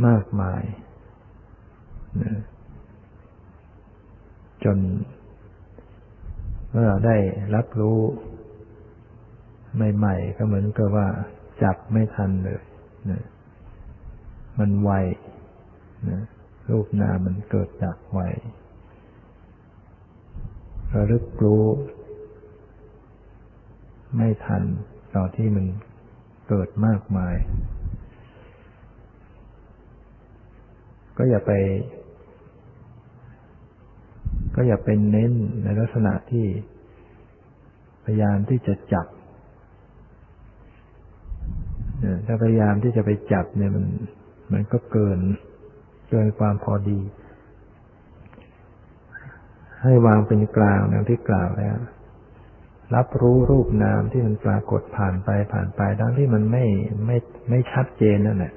[0.08, 0.64] มากมาย
[2.22, 2.34] นะ
[4.64, 4.78] จน
[6.72, 7.18] เมื่อได้
[7.56, 8.00] รับรู้
[9.96, 11.08] ใหม่ๆก็เหมือนกับว่า
[11.64, 12.62] จับไม่ทันเลย
[13.10, 13.24] นะ
[14.60, 14.92] มันไว
[16.10, 16.20] นะ
[16.70, 18.20] รูปนามมันเกิดจากไว
[20.94, 21.66] ระลึกรู้
[24.16, 24.64] ไม่ทัน
[25.16, 25.66] ต่อที่มัน
[26.48, 27.36] เกิดมากมาย
[31.18, 31.52] ก็อย่าไป
[34.56, 36.48] ก็อย่าเป็นเน้นในลักษณะที่
[38.04, 39.08] พยายามที่จะจับ
[42.26, 43.86] ถ้าพยายามที่จะไปจับเนี่ยมัน
[44.54, 45.20] มันก็เกิน
[46.10, 47.00] เกินความพอดี
[49.84, 51.78] ให้วางเป็นกลางดังที่กล่าวแล้ว
[52.96, 56.66] รับรู้รูปนามที่มันปรากฏผ่านไปผ่านไปดังที่มันไม่
[57.06, 57.18] ไม่
[57.50, 58.54] ไม่ชัดเจนนั่นแหละ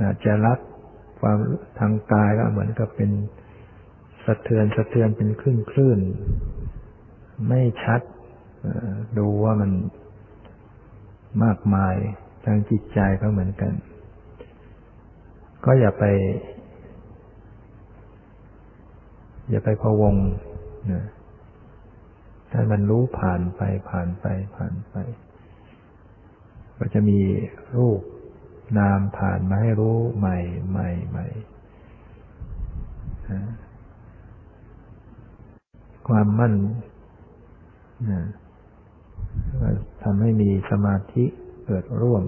[0.00, 0.58] อาจจะรับ
[1.20, 1.38] ความ
[1.78, 3.10] ทางกายก็เหมือนกับเป็น
[4.24, 6.00] สะเทือนสะเทือนเป็นคลื่นคลื่น
[7.48, 8.00] ไม่ชัด
[9.18, 9.70] ดูว่ามัน
[11.44, 11.94] มากมาย
[12.44, 13.72] ทางจิตใจก็เหมือนกัน
[15.64, 16.04] ก็อย่าไป
[19.50, 20.14] อย่าไปพะวง
[20.92, 21.04] นะ
[22.52, 24.94] ถ้ามันรู้ผ่านไปผ่านไปผ่านไป
[26.78, 27.20] ก็จะมี
[27.76, 28.00] รูป
[28.78, 30.38] นามผ่านมาให้รู้ใหม่
[30.70, 31.26] ใหม่ใหม่
[36.08, 36.54] ความมั่น
[40.02, 41.24] ทำให้มีสมาธิ
[41.66, 42.24] เกิดร่วม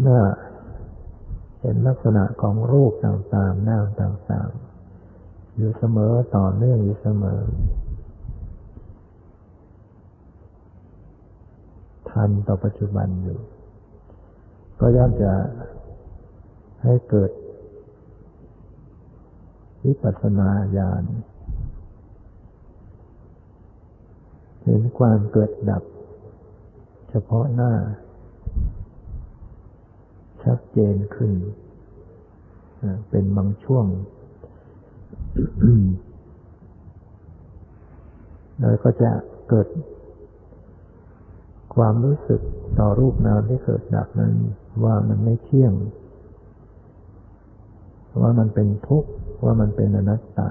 [0.00, 0.22] เมื่อ
[1.60, 7.40] เห็นลักษณะของรูปต่างๆนามต่างๆ อยู่เสมอต่อเนื่องอยู่เสมอ
[12.10, 13.38] ทันต่อปัจจุบันอยู่
[14.80, 15.32] ก็ย่อมจะ
[16.84, 17.30] ให้เกิด
[19.84, 21.04] วิปัสสนาญาณ
[24.64, 25.82] เห็นความเกิดดับ
[27.10, 27.72] เฉพาะหน้า
[30.44, 31.32] ชัดเจนขึ้น
[33.10, 33.86] เป็นบางช่วง
[38.58, 39.10] แล้วก็จะ
[39.48, 39.68] เกิด
[41.74, 42.40] ความรู้สึก
[42.78, 44.34] ต่อรูปนามที่เกิดดับนั้น
[44.84, 45.72] ว่ามันไม่เที่ยง
[48.22, 49.10] ว่ามันเป็นทุกข์
[49.44, 50.50] ว่ามันเป็นอนัตตา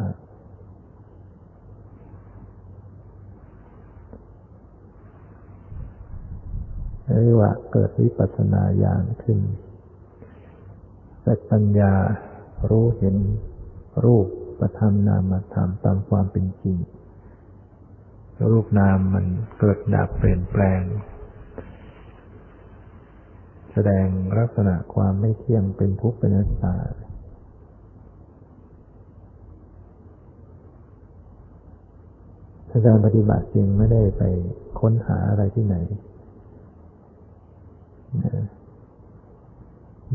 [7.23, 9.39] เรียกว่าเกิดวิปัสสนาญาณขึ้น
[11.29, 11.93] แต่ปัญญา
[12.69, 13.15] รู้เห็น
[14.05, 14.27] รูป
[14.59, 16.77] ประธรรมนามธรรมตามความเป็นจริง
[18.51, 19.25] รูปนามมัน
[19.59, 20.81] เกิดดับเปลี่ยนแปลง
[23.71, 26.75] แสดงลักษณะความไม่เที่ยงเป็นทุกข์เป็นอนัตตา
[32.85, 34.23] การปฏิบัติจริงไม่ได้ไป
[34.79, 35.75] ค้นหาอะไรที่ไหน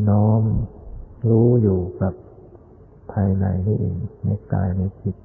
[0.09, 0.45] น้อม
[1.31, 2.15] รู้อยู่กับ
[3.13, 5.17] ภายในนี่เองในกายในจิต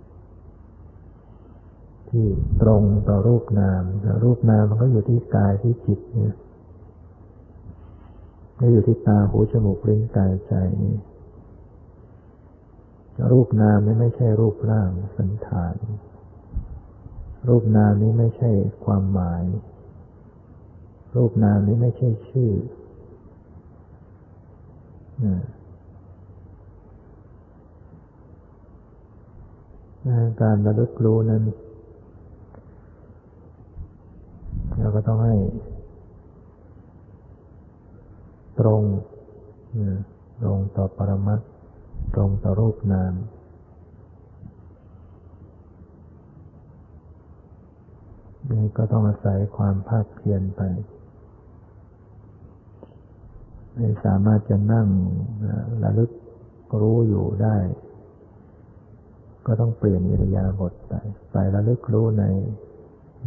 [2.10, 2.26] ที่
[2.62, 3.84] ตรงต่อรูปนาม
[4.24, 6.36] รูปนามมันก็อยู่ที่กายที่จิตเนี่ย
[8.58, 10.96] ไม่อยู่ที่ตาหูจมูกลิ้นกายใจนี่
[13.32, 15.76] รูปนามนี่ไม่ใช่รูปร่างสันฐาน
[17.48, 18.52] รูปนามนี้ไม่ใช่
[18.86, 19.44] ความหมาย
[21.16, 22.52] รูปนามนี้ไม่ใช่ชื่อ
[30.42, 31.44] การระลึกรู้นั้น
[34.78, 35.36] เราก็ต้องให้
[38.60, 38.82] ตรง
[40.42, 41.42] ตรงต่อปรมัต
[42.16, 43.14] ตรงต่อรูปนาม
[48.52, 50.62] นี่ก็ต้องอาศัยความภาคเพียรไป
[53.76, 54.88] ไม่สามารถจะนั่ง
[55.84, 56.12] ระลึก
[56.82, 57.58] รู้อยู่ได้
[59.50, 60.94] ก็ต้องเปลี่ยนอิริยาบถไป
[61.32, 62.26] ไประลึกรู้ใน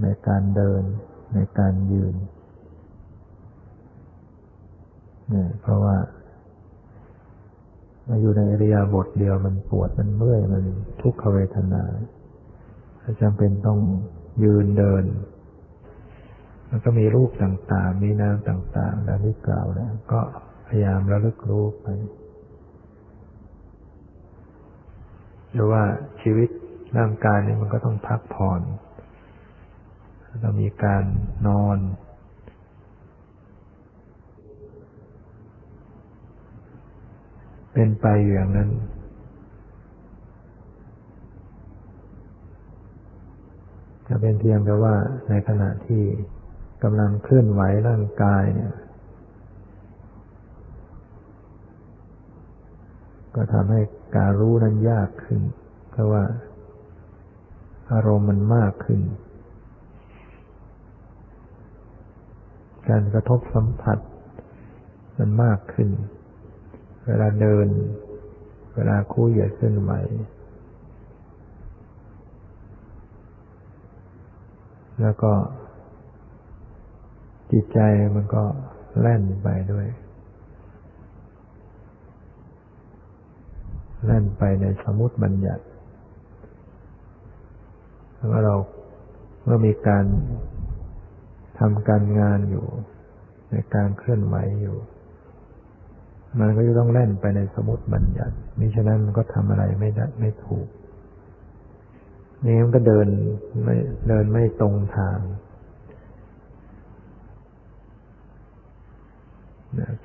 [0.03, 0.83] ในการเดิน
[1.35, 2.15] ในการยืน
[5.31, 5.97] เนี่ยเพราะว่า
[8.09, 10.65] มาอยู่ในอริยาบทเดียวมันปวดมันเมื่อยมัน
[11.03, 11.85] ทุกขเวทนา
[13.21, 13.79] จำเป็นต้อง
[14.45, 15.05] ยืนเดิน
[16.69, 20.21] แล้วก็มีรูปต่างๆ มีนามต่างๆ ดังที่กล่าวแล้วก็
[20.67, 21.87] พยายามระลึกรู้ไป
[25.53, 25.83] หรือว่า
[26.23, 26.49] ชีวิต
[26.99, 28.61] ร่างกายเนี่ยมันก็ต้องพักผ่อน
[30.41, 31.05] เรามีการ
[31.47, 31.79] นอน
[37.73, 38.71] เป็นไปอย่างนั้น
[44.09, 44.95] จะเป็นเพียงแต่ว่า
[45.29, 46.03] ในขณะที่
[46.83, 48.73] กำลังเคลื่อนไหวร่างกายเนี่ย
[53.35, 53.81] ก็ทำให้
[54.17, 55.41] การรู้นั้นยากขึ้น
[55.91, 56.25] เพราะว่า
[57.93, 59.01] อารมณ์มันมากขึ้น
[62.89, 63.99] การกระทบสัมผัส
[65.19, 65.89] มันมากขึ้น
[67.07, 67.69] เวลาเดิน
[68.75, 69.93] เวลาคู่เหยียดขึ้นไหว
[75.01, 75.33] แล้วก็
[77.51, 77.79] จิตใจ
[78.15, 78.45] มันก็
[79.01, 79.87] แล่นไปด้วย
[84.05, 85.65] แล่นไปในสมุติบัญญัติ
[88.17, 88.55] แล้วเรา
[89.45, 90.05] เมื่อมีการ
[91.59, 92.67] ทำการงานอยู่
[93.51, 94.77] ในการเคลื่อนไหวอยู่
[96.41, 100.69] มันก็จะต้องเล่นไปในสมุติบัญญัติมิฉะนั้นมันก็ทำอะไรไม่ได้ไม่ถูก
[102.45, 103.07] นี่มันก็เดิน
[103.65, 103.77] ไม่
[104.09, 105.19] เดินไม่ตรงทาง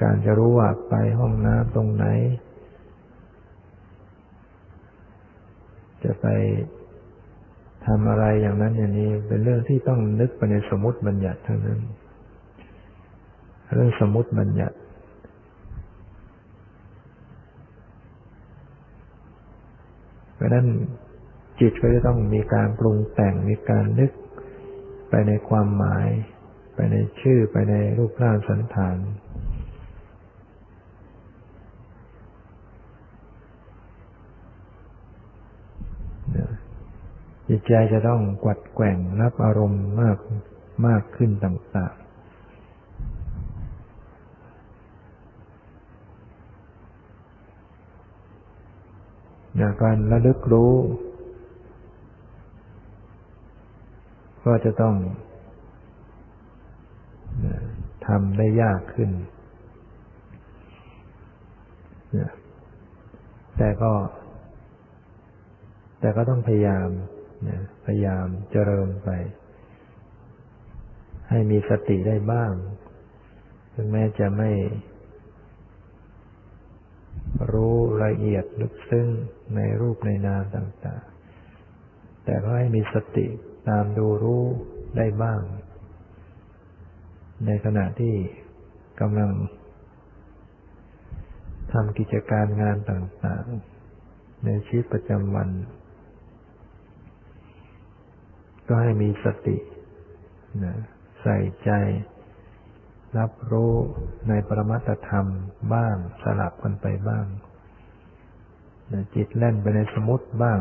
[0.02, 2.06] การจะรู้ว่าไปห้องน้ำตรงไหน
[6.04, 6.28] จะไป
[7.86, 11.80] ทำอะไรอย่างนั้นอย่างนี้ เป็นเรื่องที่ต้องนึกไปในสมมติบัญญัติทั้งนั้น
[13.74, 14.78] เรื่องสมมติบัญญัติ
[20.36, 20.68] เพราะนั้น
[21.60, 24.12] จิตก็จะต้องมีการปรุงแต่งมีการนึก
[25.10, 26.08] ไปในความหมาย
[26.76, 28.98] ไปในชื่อไปในรูปร่างสันฐาน
[37.58, 40.17] จิตใจจะต้องกวัดแกว่งรับอารมณ์มาก
[40.88, 41.96] มากขึ้นต่าง
[49.60, 50.74] นะการระลึกรู้
[54.45, 54.95] ก็จะต้อง
[58.08, 59.10] ทำได้ยากขึ้น
[63.58, 63.91] แต่ก็
[65.99, 66.89] แต่ก็ต้องพยายาม
[67.86, 69.10] พยายามเจริญไป
[71.30, 72.54] ให้มีสติได้บ้าง
[73.74, 74.52] ถึงแม้จะไม่
[77.52, 79.08] รู้ละเอียดลึกซึ้ง
[79.56, 81.04] ในรูปในนามต่าง
[81.64, 83.28] ๆ แต่ก็ให้มีสติ
[83.68, 84.44] ตามดูรู้
[84.98, 85.42] ได้บ้าง
[87.46, 88.16] ในขณะที่
[89.00, 89.32] กำลัง
[91.72, 93.46] ทำกิจการงานต่าง
[93.96, 95.50] ๆ ในชีวิตประจำวัน
[98.68, 99.57] ก็ให้มีสติ
[100.63, 100.76] นะ
[101.22, 101.72] ใส่ใจ
[103.18, 103.74] รับรู้
[104.30, 105.28] ในปรมัตธรรม
[105.74, 107.26] บ้างสลับกันไปบ้าง
[109.15, 110.59] จิตแล่นไปในสมุติบ้าง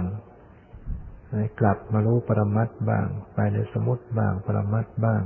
[1.60, 5.22] กลับมารู้ปรมัตบ้าง ไปในสมุติบ้าง ปรมัตบ้าง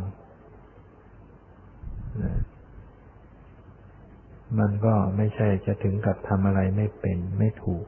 [4.58, 7.84] มันก็ไม่ใช่จะถึงกับทำอะไรไม่เป็นไม่ถูก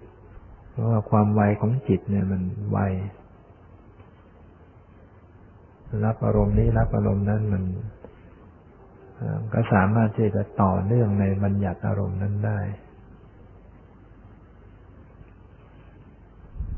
[0.71, 2.79] เพราะว่าความไวของจิตเนี่ยมันไว
[6.05, 7.65] รับอารมณ์นี้รับอารมณ์นั้นมัน
[9.53, 12.61] ก็สามารถที่จะต่อเนื่องในบัญญัติอารมณ์นั้นได้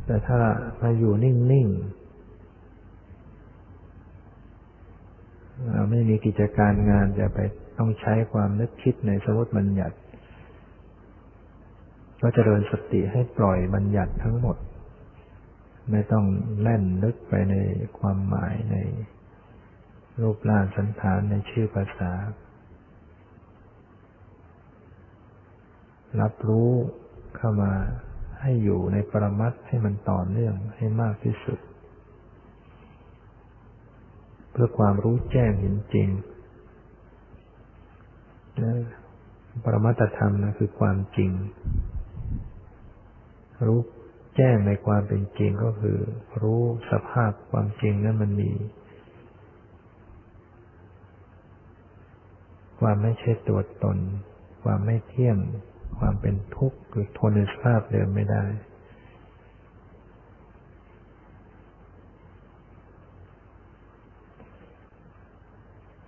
[0.06, 0.38] แต่ถ้า
[0.80, 2.04] มาอยู่นิ่งๆ
[5.90, 7.38] ไม่มีกิจการงานจะไป
[7.78, 9.96] ต้องใช้ความนึกคิดในสมมติบัญญัติ
[12.22, 14.56] ก็จะเริญสติให้ปล่อยบัญญัติทั้งหมด
[15.90, 16.24] ไม่ต้อง
[16.60, 17.54] แล่นนึกไปใน
[17.98, 18.76] ความหมายใน
[20.20, 22.12] รูปร่างสันฐานในชื่อภาษา
[26.20, 26.70] รับรู้
[27.36, 27.72] เข้ามา
[28.40, 31.58] ให้อยู่ในปรมัตให้มันต่อเนื่องให้มากที่สุด
[34.50, 36.08] เพื่อความรู้แจ้งเห็นจริง
[38.62, 38.74] นะ
[39.64, 41.30] ปรมัตธรรมนะคือความจริง
[43.66, 43.80] รู้
[44.36, 45.98] แจ้งในความเป็นจริงก็คือ
[46.42, 48.52] รู้สภาพความจริงนั้นมันมี
[52.80, 53.98] ความไม่ใช่ตัวตน
[54.64, 55.38] ความไม่เที่ยง
[55.98, 58.44] ความเป็นทุกข์คือทนในสภาพเดิมไม่ได้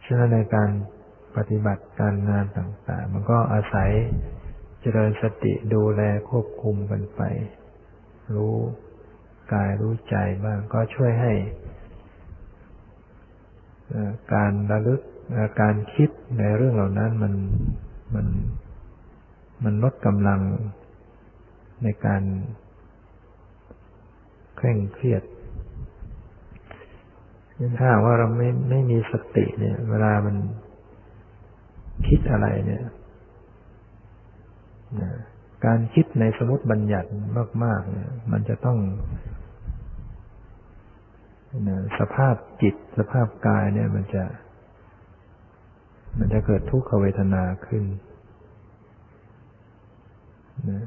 [0.04, 0.70] ฉะนั้นในการ
[1.36, 3.90] ปฏิบัติการงานต่าง ๆ มันก็อาศัย
[4.80, 7.22] เจริญสติดูแลควบคุมกันไป
[8.34, 8.54] รู้
[9.52, 11.32] กายรู้ใจบ้างก็ช่วยให้
[14.34, 15.00] การระลึก
[15.60, 17.34] การคิดในเรื่องเหล่านั้นมัน
[18.14, 18.26] มัน
[19.64, 20.40] มันลดกำลัง
[21.82, 22.22] ในการ
[24.56, 25.22] เคร่งเครียด
[27.78, 30.36] ถ้าว่าเราไม่ไม่มีสติ เนี่ย เวลามัน
[32.08, 32.82] คิดอะไรเนี่ย
[35.66, 37.08] การคิดในสมมติบัญญัติ
[37.64, 38.78] มาก ๆ เนี่ย มันจะต้อง
[41.98, 44.24] สภาพจิตสภาพกายเนี่ย มันจะ
[46.18, 47.84] มันจะเกิดทุกขเวทนาขึ้น
[50.70, 50.84] นะ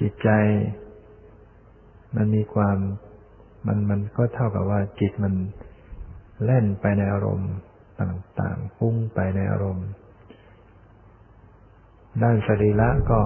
[0.00, 0.28] จิตใจ
[2.16, 2.78] มันมีความ
[3.66, 5.34] มันมันก็เท่ากับว่าจิตมัน
[6.44, 7.52] เล่นไปในอารมณ์
[8.00, 9.88] ต่างๆพุ่งไปในอารมณ์
[12.22, 13.20] ด้านสรีระก็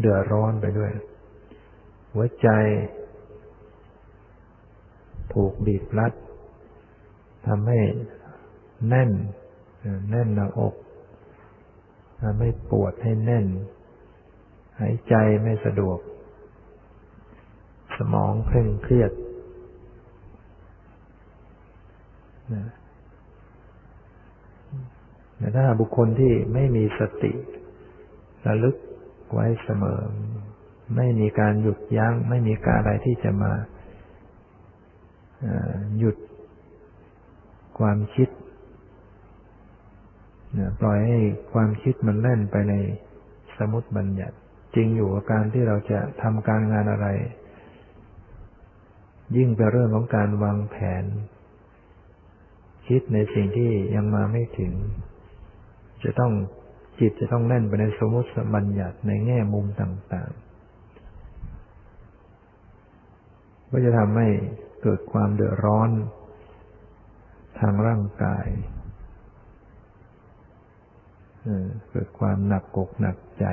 [0.00, 0.92] เดือดร้อนไปด้วย
[2.12, 2.48] หัวใจ
[5.32, 6.12] ถูกบีบรัด
[7.46, 7.80] ทำให้
[8.88, 9.10] แน่น
[10.10, 10.74] แน่นหน้าอก
[12.22, 13.46] ทำให้ปวดให้แน่น
[14.80, 15.98] หายใจไม่สะดวก
[17.96, 19.12] สมองเคร่งเครียด
[25.36, 27.32] แต่ถ้าบุคคลที่ไม่มีสติ
[28.46, 28.76] ระลึก
[29.32, 30.00] ไว้เสมอ
[30.96, 33.52] ไม่มีการหยุดยัง้ง ไม่มีการอะไรที่จะมา
[35.98, 36.16] หยุด
[37.78, 38.28] ความคิด
[40.80, 41.18] ปล่อยให้
[41.52, 42.74] ความคิดมันเล่นไปใน
[43.58, 44.36] สมุติบัญญัติ
[44.74, 47.06] จริงอยู่กับการที่เราจะทำการงานอะไร
[49.36, 51.04] ยิ่งเป็นเรื่องของการวางแผน
[52.88, 54.72] คิดในสิ่งที่ยังมาไม่ถึง
[56.04, 56.32] จะต้อง
[57.00, 60.50] จิตจะต้องเล่นไปในสมมติบัญญัติในแง่มุมต่างๆ
[63.70, 64.28] ก็จะทำให้
[64.82, 65.90] เกิดความเดือดร้อน
[67.60, 68.46] ทางร่างกาย
[71.90, 73.44] เกิดความหนักกกหนักใจ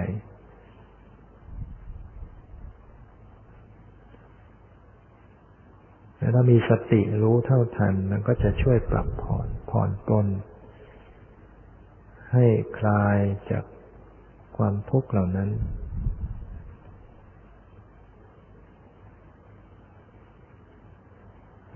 [6.17, 10.27] แต่ถ้ามีสติรู้เท่าทันมันก็จะช่วยปรับผ่อนผ่อนปลน
[12.32, 12.45] ให้
[12.80, 13.17] คลาย
[13.51, 13.63] จาก
[14.57, 15.49] ความทุกข์เหล่านั้น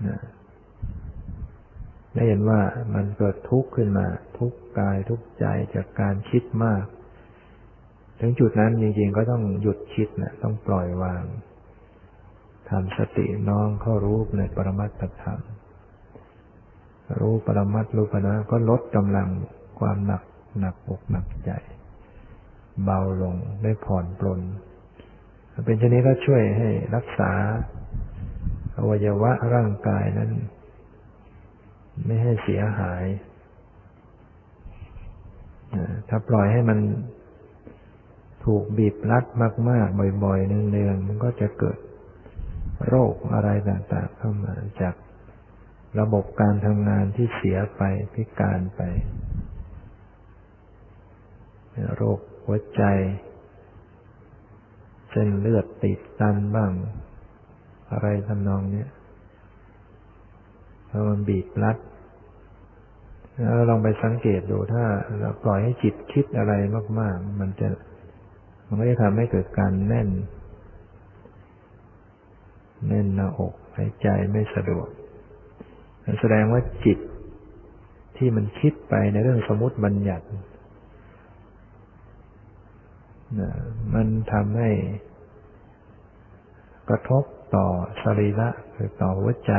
[0.06, 0.18] นะ
[2.14, 2.60] ได้เห็นว่า
[2.94, 4.06] มันเกิดทุกข์ขึ้นมา
[4.38, 6.84] ทุกกายทุกใจจากการคิดมาก
[8.20, 11.24] ถึงจุดนั้นจริงๆก็ต้องหยุดคิดนะต้องปล่อยวาง
[12.68, 15.40] ทำสติน้องเข้ารู้ในปรมัตถธรรม
[17.20, 19.28] รู้ปรมัตรู้ปนะก็ลดกำลัง
[19.80, 20.22] ความหนัก
[20.58, 21.50] หนักอกหนักใจ
[22.84, 24.40] เบาลงได้ผ่อนปลน
[25.64, 27.32] เป็นชนิดก็ช่วยให้รักษา
[28.76, 30.30] อวัยวะร่างกายนั้น
[32.06, 33.04] ไม่ให้เสียหาย
[36.08, 36.78] ถ้าปล่อยให้มัน
[38.44, 39.24] ถูกบีบรัด
[39.70, 41.78] มาก ๆ บ่อย ๆ เนืองๆ มันก็จะเกิด
[42.86, 44.94] โรคอะไรต่าง ๆ เข้ามาจาก
[46.00, 47.82] ระบบการทำงานที่เสียไป
[48.14, 48.80] พิการไป
[51.96, 52.82] โรคหัวใจ
[55.10, 56.72] เส้นเลือดติดตันบ้าง
[57.92, 58.84] อะไรทำนองนี้
[60.86, 61.76] เพราะมันบีบรัด
[63.38, 64.84] แล้วลองไปสังเกตดูถ้า
[65.20, 66.52] เราปล่อยให้จิตคิดอะไร
[67.00, 67.68] มากๆ มันจะ
[68.66, 70.08] มันก็จะทำให้เกิดการแน่น
[72.88, 74.88] แน่นหน้าอกหายใจไม่สะดวก
[76.20, 76.98] แสดงว่าจิต
[78.16, 80.24] ที่มันคิดไปในเรื่องสมมติบัญญัติ
[83.94, 84.70] มันทำให้
[86.88, 87.24] กระทบ
[87.56, 87.66] ต่อ
[88.02, 89.52] สรีระหรือต่อหัวใจ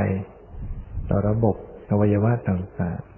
[1.09, 1.55] ต่อระบบ
[1.89, 3.13] อวัยวะต่างๆ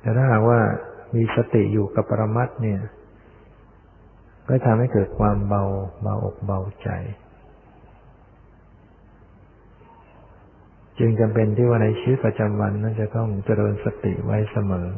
[0.00, 0.60] แต่ถ้าหากว่า
[1.14, 2.80] มีสติอยู่กับปรมัตเนี่ย
[4.48, 5.62] ก็ทำให้เกิดความเบา
[6.02, 6.88] เบาอกเบาใจ
[11.06, 14.88] จึงจำเป็นที่ว่าในชีวิตประจำวันนั้นจะต้องเจริญสติไว้เสมอ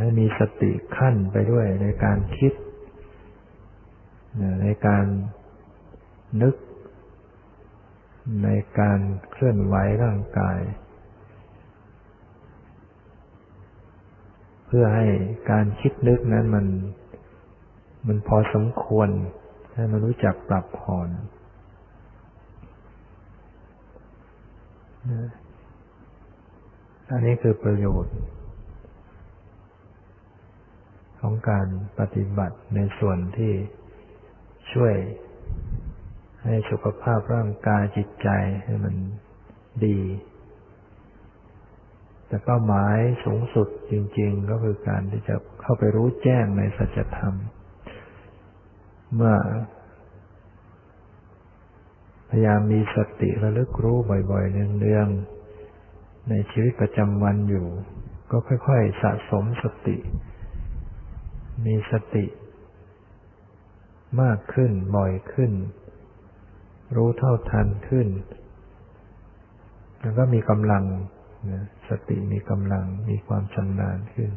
[0.00, 2.52] ให้มีสติขั้นไปด้วยในการคิด
[4.62, 5.06] ในการ
[6.42, 6.54] นึก
[8.44, 8.48] ใน
[8.80, 8.98] การ
[9.30, 9.74] เคลื่อนไหว
[10.04, 10.58] ร่างกาย
[14.66, 15.06] เพื่อให้
[15.50, 16.66] การคิดนึกนั้นมัน
[18.06, 19.08] มันพอสมควร
[19.74, 21.10] ให้มันรู้จักปรับผ่อน
[27.10, 28.16] อันนี้คือประโยชน์
[31.20, 31.66] ของการ
[31.98, 33.52] ปฏิบัติในส่วนที่
[34.72, 34.94] ช่วย
[36.44, 38.28] ให้สุขภาพร่างกายจิตใจ
[38.64, 38.94] ให้มัน
[39.84, 40.00] ดี
[42.26, 47.34] แต่เป้าหมายสูงสุดจริง ๆ ก็คือการที่จะเข้าไปรู้แจ้งในสัจธรรม
[49.14, 49.36] เมื่อ
[52.30, 53.96] พยายามมีสติระลึกรู้
[54.30, 57.66] บ่อยๆ เนืองๆ ในชีวิตประจำวันอยู่
[58.30, 59.96] ก็ค่อยๆ สะสมสติ
[61.66, 62.26] มีสติ
[64.22, 65.52] มากขึ้น บ่อยขึ้น
[66.96, 68.08] รู้เท่าทันขึ้น
[70.00, 70.84] แล้วก็มีกำลัง
[71.88, 74.30] สติมีกำลัง มีความชำนาญขึ้น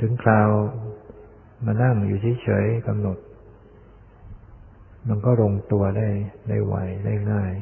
[0.00, 0.50] ถึงคราว
[1.66, 3.18] มานั่งอยู่เฉยๆกำหนด
[5.08, 6.08] มันก็ลงตัวได้
[6.48, 6.74] ได้ไว
[7.04, 7.52] ได้ง่าย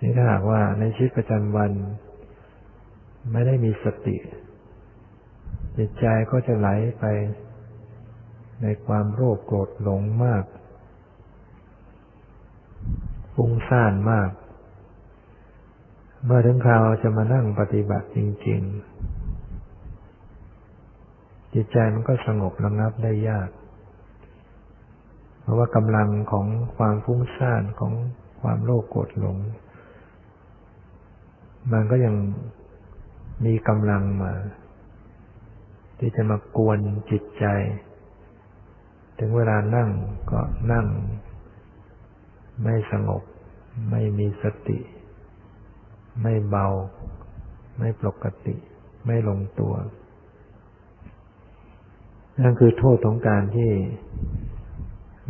[0.00, 1.72] นี่ถ้าหากว่าในชีวิตประจำวัน
[3.32, 4.16] ไม่ได้มีสติ
[5.76, 6.68] จิตใจก็จะไหล
[6.98, 7.04] ไป
[8.62, 10.44] ในความโรคโกรธหลงมาก
[13.34, 14.30] ฟุ้งซ่านมาก
[16.24, 18.96] เมื่อถึงคราวจะมานั่งปฏิบัติจริง ๆ
[21.54, 23.48] จิตใจมันก็สงบระงับได้ยาก
[25.46, 27.92] เพราะว่ากำลังของความฟุ้งซ่านของ
[28.40, 29.36] ความโลภโกรธหลง
[31.72, 32.14] มันก็ยัง
[33.44, 34.32] มีกำลังมา
[35.98, 36.78] ที่จะมากวน
[37.10, 37.44] จิตใจ
[39.18, 39.90] ถึงเวลานั่ง
[40.30, 40.40] ก็
[40.72, 40.86] นั่ง
[42.62, 43.22] ไม่สงบ
[43.90, 44.78] ไม่มีสติ
[46.22, 46.66] ไม่เบา
[47.78, 48.56] ไม่ปกติ
[49.06, 49.74] ไม่ลงตัว
[52.40, 53.70] นั่นคือโทษของการที่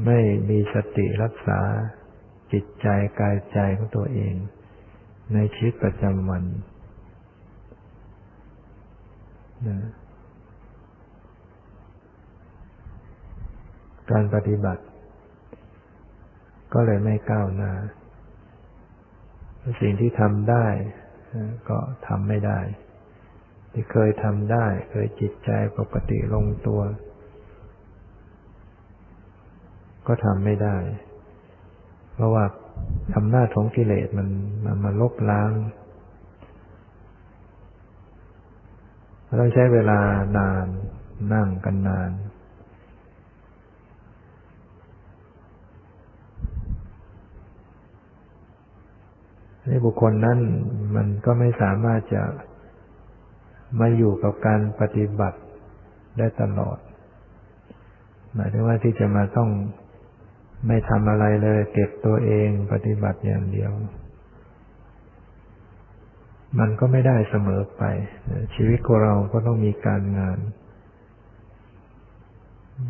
[0.04, 0.18] ไม่
[0.48, 1.60] มีสติรักษา
[2.52, 2.88] จิตใจ
[3.20, 4.34] กายใจของตัวเอง
[5.34, 6.44] ในชีวิตประจำวัน
[9.68, 9.78] นะ
[14.10, 14.82] การปฏิบัติ
[16.72, 17.72] ก็เลยไม่ก้าวหน้า
[19.80, 20.66] สิ่งที่ทำได้
[21.68, 22.60] ก็ทำไม่ได้
[23.72, 26.80] ที่เคยทำได้ เคยจิตใจปกติลงตัว
[30.06, 30.76] ก็ทำไม่ได้
[32.14, 32.44] เพราะว่า
[33.16, 34.28] อำนาจของกิเลสมัน
[34.64, 35.52] มันมาลบล้าง
[39.40, 40.00] ต้องใช้เวลา
[40.38, 40.66] นาน
[41.32, 42.10] นั่งกันนาน
[49.68, 50.38] นี่บุคคลนั้น
[50.94, 52.22] มันก็ไม่สามารถจะ
[53.80, 55.38] มาอยู่กับการปฏิบัติ
[56.18, 56.78] ได้ตลอด
[58.34, 59.50] หมายถึงว่าที่จะมาต้อง
[60.66, 63.72] ไม่ทำอะไรเลย เก็บตัวเองปฏิบัติอย่างเดียว
[66.58, 67.82] มันก็ไม่ได้เสมอไป
[68.54, 70.38] ชีวิตของเราก็ต้องมีการงาน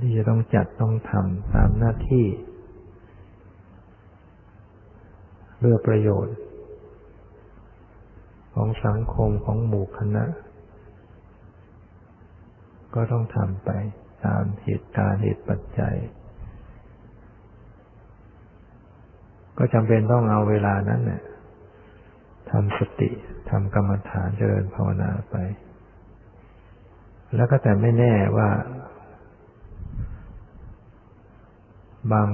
[0.00, 2.26] ที่จะต้องจัดต้องทำตามหน้าที่
[5.58, 6.36] เพื่อประโยชน์
[8.54, 10.24] ของสังคมของหมู่คณะ
[12.94, 13.70] ก็ต้องทำไป
[14.24, 15.96] ตามเหตุการณ์เหตุปัจจัย
[19.58, 21.22] ก็จำเป็นต้องเอาเวลานั้นเนี่ย
[22.50, 23.10] ทำสติ
[23.50, 25.36] ทำกรรมฐานเจริญภาวนาไป
[27.36, 28.50] แล้วก็แต่ไม่แน่ว่า
[32.12, 32.28] บาง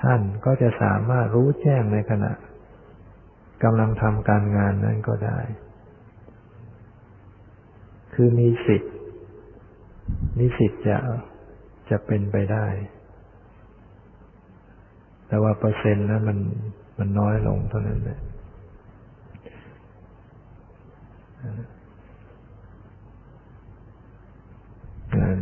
[0.00, 2.32] ท่านก็จะสามารถรู้แจ้งในขณะ
[3.64, 5.38] กำลังทำการงานนั้นก็ได้
[8.14, 8.92] คือมีสิทธิ์
[10.38, 10.96] มีสิทธิ์จะ
[11.90, 12.66] จะเป็นไปได้
[15.32, 16.38] แต่ว่าเปอร์เซ็นต์นั้นมัน
[16.98, 18.18] มันน้อยลงเท่านั้นแหละ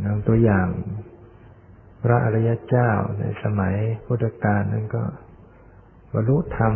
[0.05, 0.69] นำตัวอย่าง
[2.03, 3.75] พระอริยเจ้าในสมัย
[4.07, 5.03] พุทธกาลนั้นก็
[6.15, 6.73] บรรลุธรรม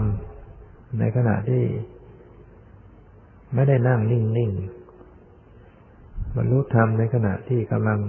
[0.98, 1.64] ในขณะที่
[3.54, 8.00] ไม่ได้นั่งนิ่งๆบรรลุธรรมในขณะที่กำลัง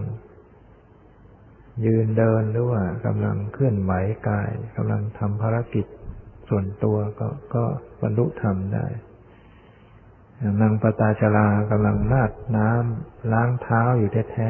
[1.85, 3.93] ยืนเดินหรือว่ากำลังเคลื่อนไหว
[4.29, 5.85] กายกำลังทำภารกิจ
[6.49, 7.63] ส่วนตัวก็ก็
[8.01, 8.85] บรรลุธรรมได้
[10.39, 14.49] อย่างนางปตาจารากำลังนาดน้ำล้างเท้าอยู่แท้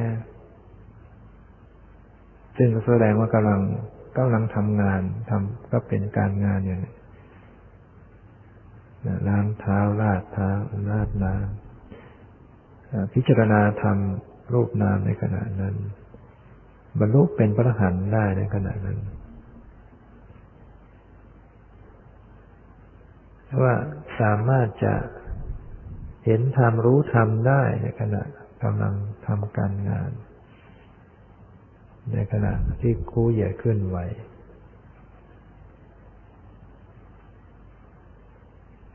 [1.69, 3.61] ๆซึ่งแสดงว่ากำลัง
[4.17, 6.93] กำลังทำงานทำก็เป็นการงานอย่างนี้
[9.27, 10.49] ล้างเท้าลาดเท้า
[10.91, 15.75] ลาดน้ำพิจารณาทำรูปนามในขณะนั้น
[16.99, 18.97] บรรลุเป็นพระหันได้ในขณะนั้น
[23.63, 23.75] ว่า
[24.19, 24.93] สามารถจะ
[26.25, 28.21] เห็นธรรมรู้ธรรมได้ในขณะ
[28.63, 28.93] กำลัง
[29.27, 30.11] ทำการงาน
[32.13, 33.97] ในขณะที่คู่ใหญ่ขึ้นไหว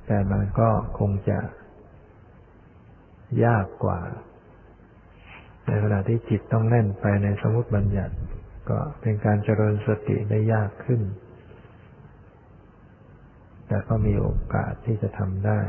[0.06, 1.38] แต่มันก็คงจะ
[3.44, 4.00] ยากกว่า
[5.66, 8.14] ในขณะที่จิตต้องแน่นไปในสมุติบัญญัติ
[8.68, 11.00] ก็เป็นการเจริญสติได้ยากขึ้น
[13.66, 15.60] แต่ก็มีโอกาสที่จะทำได้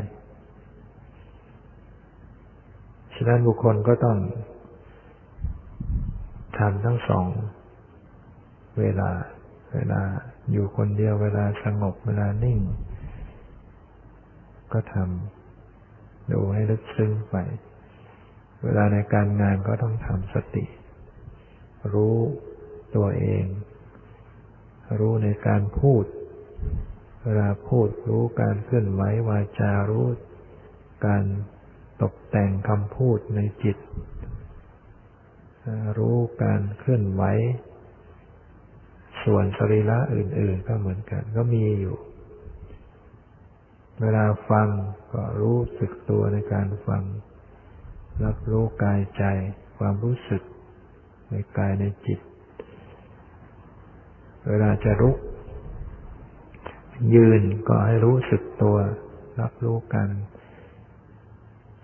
[3.16, 4.18] ฉะนั้นบุคคลก็ต้อง
[6.60, 7.28] ทำทั้งสอง
[8.80, 9.10] เวลา
[9.74, 10.02] เวลา
[10.52, 12.60] อยู่คนเดียว เวลาสงบ เวลานิ่ง
[14.74, 17.36] ก็ทำดูให้ลึกซึ้งไป
[18.64, 20.66] เวลาในการงานก็ต้องทำสติ
[21.94, 22.18] รู้
[22.96, 23.46] ตัวเอง
[25.00, 26.04] รู้ในการพูด
[27.26, 30.08] เวลาพูดรู้การเคลื่อนไหววาจารู้
[31.08, 31.24] การ
[32.02, 33.78] ตกแต่งคำพูดในจิต
[35.98, 37.24] รู้การเคลื่อนไหว
[39.24, 41.98] ส่วนสรีระอื่น ๆ ก็เหมือนกัน ก็มีอยู่
[44.02, 44.68] เวลาฟัง
[45.14, 47.04] ก็รู้สึกตัวในการฟัง
[48.26, 49.24] รับรู้กายใจ
[49.78, 50.42] ความรู้สึก
[51.30, 52.20] ในกายในจิต
[54.48, 55.18] เวลาจะลุก
[57.16, 58.78] ยืนก็ให้รู้สึกตัว
[59.40, 60.10] รับรู้การ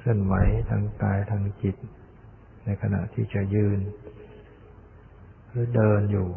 [0.08, 0.36] ลื่อนไหว
[0.70, 1.76] ทางกายทางจิต
[2.66, 3.80] ในขณะที่จะยืน
[5.50, 6.28] หรือเดินอยู่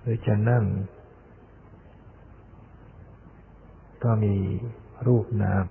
[0.00, 0.64] หรือจะนั่ง
[4.04, 4.34] ก็มี
[5.06, 5.64] รูปนาม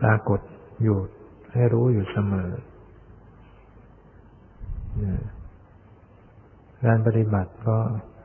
[0.00, 0.40] ปรากฏ
[0.82, 0.98] อยู่
[1.56, 2.50] ให้รู้อยู่เสมอ
[6.84, 7.76] การปฏิบัติก็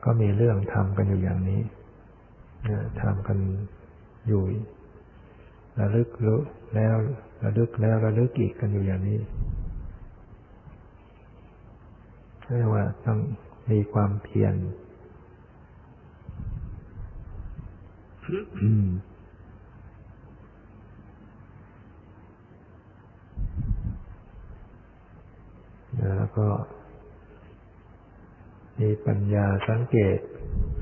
[0.04, 1.60] ก็มีเรื่องทำกันอยู่อย่างนี้
[3.02, 3.38] ทำกัน
[4.28, 4.42] อยู่
[5.80, 6.40] ระลึกรู้
[6.74, 6.96] แล้ว
[7.44, 9.20] ระลึกแล้วระลึกอีกกันอยู่อย่างนี้
[12.56, 13.18] เรียกว่าต้อง
[13.70, 14.54] มีความเพียร
[25.98, 26.46] แล้วก็
[28.80, 30.18] มีปัญญาสังเกต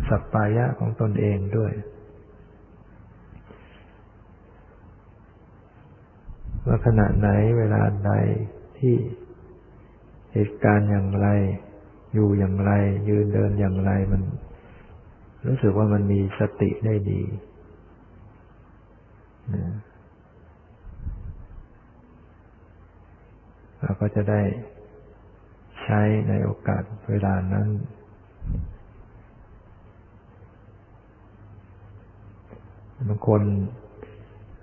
[0.08, 1.72] สัพปายะของตนเองด้วย
[6.66, 8.12] ว่าขณะไหนเวลาใด
[8.78, 8.94] ที่
[10.32, 11.28] เหตุการณ์อย่างไร
[12.14, 12.72] อยู่อย่างไร
[13.08, 14.22] ยืนเดินอย่างไรมัน
[15.46, 17.22] รู้สึกว่ามันมีสติได้ดี
[23.80, 24.40] เราก็จะได้
[25.90, 27.68] ช้ในโอกาสเวลานั้น
[33.08, 33.42] บางคน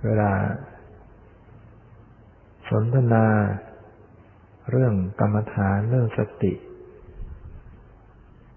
[0.05, 0.31] เวลา
[2.69, 3.25] สนทนา
[4.71, 6.53] เรื่องกรรมฐานเรื่องสติ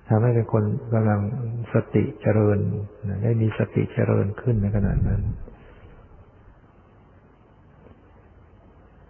[0.08, 0.64] ทำให้เป็นคน
[0.94, 1.20] กำลัง
[1.74, 2.58] สติเจริญ
[3.22, 5.22] ได้มีสติเจริญขึ้นในขณะนั้น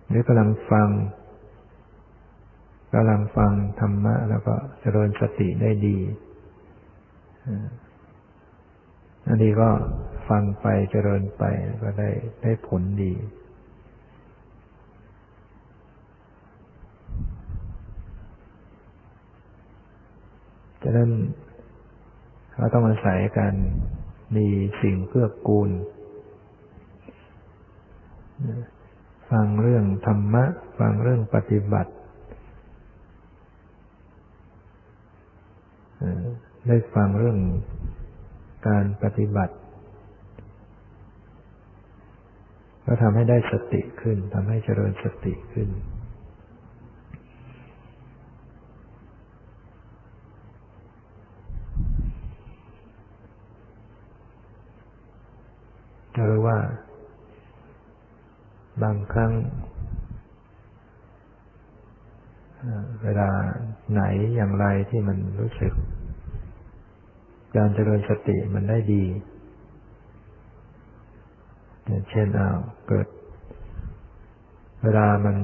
[0.09, 0.89] หรือกำลังฟัง
[2.93, 5.99] กำลังฟังธรรมะ แล้วก็เจริญสติได้ดี
[9.29, 9.71] อันนี้ก็
[10.29, 11.45] ฟังไปเจริญไป
[11.83, 12.11] ก็ได้
[12.43, 13.13] ได้ผลดี
[20.83, 21.11] ฉะนั้น
[22.57, 23.55] เราต้องอาศัยการ
[24.37, 24.47] มี
[24.83, 25.71] สิ่งเพื่อกูล
[29.31, 30.45] ฟังเรื่องธรรมะ
[30.79, 31.93] ฟังเรื่องปฏิบัติ
[36.69, 37.39] ได้ฟังเรื่อง
[38.69, 39.55] การปฏิบัติ
[42.87, 45.69] ก็ทำให้ได้สติขึ้นทำให้เจริญสติขึ้น
[56.27, 56.59] หรือว่า
[58.83, 59.33] บางครั้ง
[63.03, 63.31] เวลา
[63.93, 64.03] ไหน
[64.35, 65.73] อย่างไรที่มันรู้สึก
[67.57, 69.05] การเจริญสติมันได้ดี
[72.11, 72.51] เช่นเอา
[72.89, 73.07] เกิด
[74.83, 75.37] เวลามัน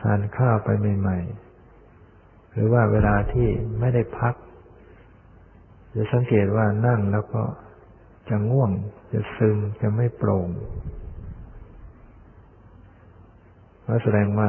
[0.00, 3.48] ทานข้าวไปใหม่ๆหรือว่าเวลาที่
[3.80, 4.34] ไม่ได้พัก
[5.94, 7.42] จะสังเกตว่านั่งแล้วก็
[8.28, 8.70] จะง่วง
[9.12, 10.48] จะซึมจะไม่โปร่ง
[13.86, 14.46] ก็แสดงว่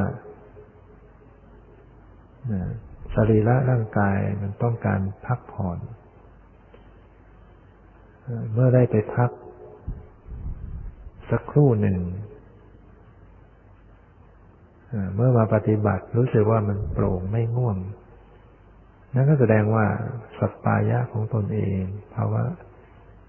[3.14, 5.78] สรีระร่างกายมันต้องการพักผ่อน
[8.52, 9.30] เมื่อได้ไปพัก
[11.30, 11.98] สักครู่หนึ่ง
[15.14, 17.76] เมื่อมาปฏิบัติรู้สึกว่ามันโปร่งไม่ง่วง
[19.14, 19.86] นั่นก็แสดงว่า
[20.38, 21.80] สัปปายะของตนเอง
[22.14, 22.42] ภาวะ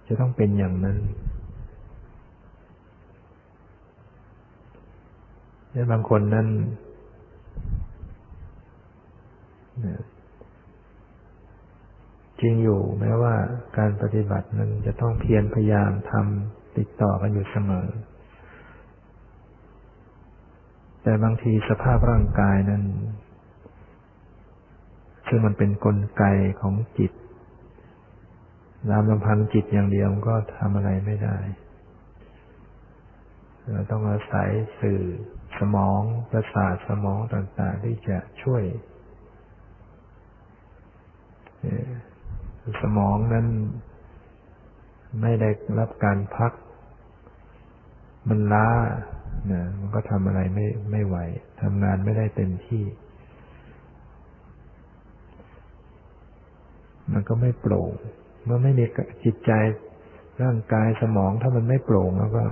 [0.08, 0.98] จะต้องเป็นอย่างนั้น
[5.92, 6.48] บางคนนั้น
[12.42, 13.36] จริงอยู่แม้ว่า
[13.78, 17.88] การปฏิบัตินั้นจะต้องเพียรพยายามทำติดต่อกันอยู่เสมอ
[21.04, 22.84] แต่บางทีสภาพร่างกายนั้น
[25.28, 26.24] ซึ่งมันเป็นนกลไก
[26.62, 27.12] ของจิต
[28.90, 31.38] รามลำพังจิตอย่างเดียวก็ทำอะไรไม่ได้
[33.72, 34.50] เราต้องอาศัย
[34.80, 35.02] สื่อ
[35.58, 38.64] สมองประสาทสมองต่างๆ ที่จะช่วย
[42.82, 43.48] สมองนั้น
[45.22, 45.50] ไม่ได้
[45.80, 46.52] รับการพัก
[48.30, 48.68] มันล้า
[49.52, 51.18] นะมันก็ทำอะไรไม่ไม่ไหว
[51.62, 52.84] ทำงานไม่ได้เต็มที่
[57.14, 57.92] มันก็ไม่โปร่ง
[58.44, 58.86] เมื่อไม่มี
[59.24, 59.52] จิตใจ
[60.44, 62.44] ร่างกายสมองถ้ามันไม่โปร่งแล้วก็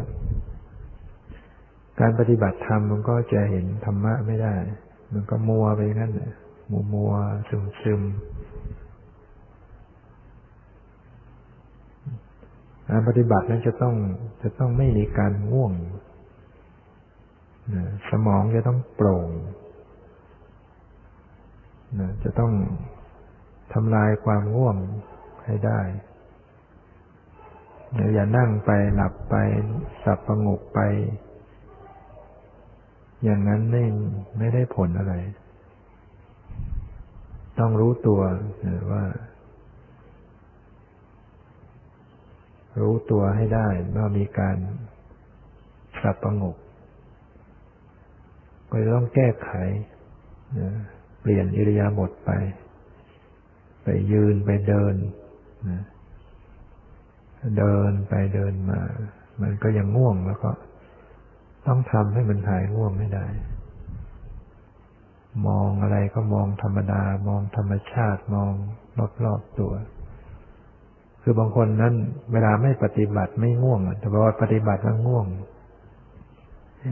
[2.00, 4.54] การปฏิบัติธรรมมันก็จะเห็นธรรมะไม่ได้
[5.14, 6.12] มันก็มัวไปงั้น
[6.72, 7.14] มัวมัว
[7.50, 8.02] ซึมซึม
[12.90, 13.96] การปฏิบัตินั้นจะต้อง
[14.44, 15.74] จะต้องไม่มีการง่วง
[18.10, 19.30] สมองจะต้องโปร่ง
[22.24, 22.52] จะต้อง
[23.74, 24.78] ทำลายความง่วง
[25.46, 25.80] ให้ได้
[28.14, 29.36] อย่านั่งไปหลับไป
[30.04, 30.80] สับประงกไป
[33.24, 33.84] อย่างนั้นไม่
[34.38, 35.14] ไม่ได้ผลอะไร
[37.60, 38.22] ต้องรู้ตัว
[38.92, 39.04] ว่า
[42.80, 44.58] รู้ตัวให้ได้ว่ามีการ
[46.02, 46.58] สับประงก
[48.70, 49.50] ก็ต้องแก้ไข
[51.22, 52.32] เปลี่ยนอิริยาบถไป
[53.84, 54.96] ไปยืนไปเดิน
[57.58, 58.82] เดินไปเดินมา
[59.42, 60.52] มันก็ยังง่วงแล้วก็
[61.68, 63.28] ต้องทำให้มันหายง่วงไม่ได้
[65.48, 68.52] มองอะไรก็มองธรรมดา มองธรรมชาติมอง
[69.26, 69.74] รอบๆตัว
[71.26, 71.94] คือบางคนนั้น
[72.32, 75.28] เวลาไม่ปฏิบัติไม่ง่วงแต่พอปฏิบัติแล้วง่วง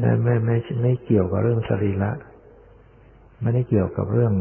[0.03, 2.11] นั่นไม่ไม่ไม่เกี่ยวกับเรื่องสรีระ
[3.41, 4.33] ไม่ได้เกี่ยวกับเรื่อง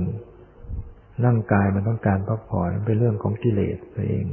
[1.24, 4.26] ร่างกายมันต้องการพักผ่อนเป็นเรื่องของกิเลสตัวเอง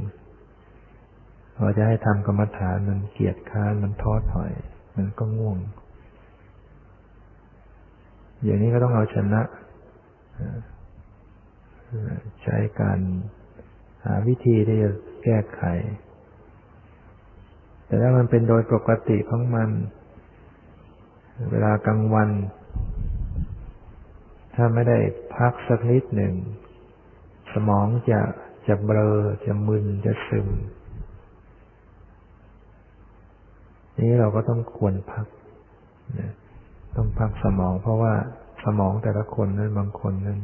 [1.56, 4.52] พอจะให้ทำกรรมฐานมันเกียดค้านมันท้อถอย
[4.96, 5.58] มันก็ง่วง
[8.44, 9.42] อย่างนี้ก็ต้องเอาชนะ
[12.42, 14.90] ใช้การาวิธีที่จะ
[15.24, 15.62] แก้ไข
[17.86, 19.70] แต่ถ้ามันเป็นโดยปกติของมัน
[21.50, 22.30] เวลากลางวัน
[24.54, 24.98] ถ้าไม่ได้
[25.36, 26.34] พักสักนิดหนึ่ง
[27.52, 28.20] สมองจะ
[28.68, 30.48] จะเบลอ จะมึน จะซึม
[33.98, 35.26] นี้เราก็ต้องควรพัก
[36.20, 36.32] นะ
[36.96, 38.14] ต้องพักสมองเพราะว่า
[38.64, 40.38] สมองแต่ละคนนั้นบางคนนั้น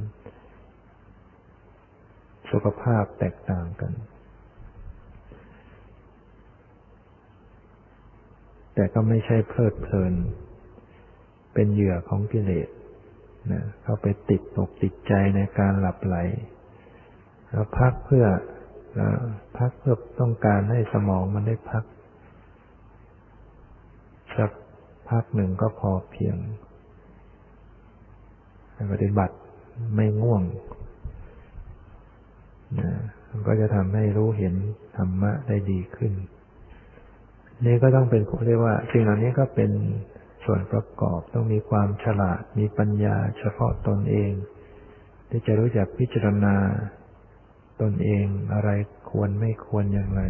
[2.54, 3.92] สุขภาพแตกต่างกัน
[8.74, 10.14] แต่ก็ไม่ใช่เพลิดเพลิน
[11.54, 12.68] เป็นเหยื่อของกิเลส
[13.52, 16.16] นะเข้าไปติดตกติดใจในการหลับไหล
[17.50, 18.26] แล้วพักเพื่อ
[19.58, 21.84] พักเพื่อต้องการให้สมองมันได้พัก
[24.36, 24.50] สัก
[25.10, 26.36] พักหนึ่งก็พอเพียง
[28.92, 29.34] ปฏิบัติ
[29.94, 30.42] ไม่ง่วง
[33.30, 34.54] มันก็จะทำให้รู้เห็น
[34.96, 36.12] ธรรมะได้ดีขึ้น
[37.64, 39.70] นี่ก็ต้องเป็นเรียกว่าสิ่งเหล่านี้ก็เป็น
[40.44, 44.32] ส่วนประกอบต้องมีความฉลาด มีปัญญาเฉพาะตนเอง
[45.28, 46.56] ที่จะรู้จักพิจารณา
[47.80, 48.70] ตนเองอะไร
[49.10, 50.22] ควรไม่ควรอย่างไร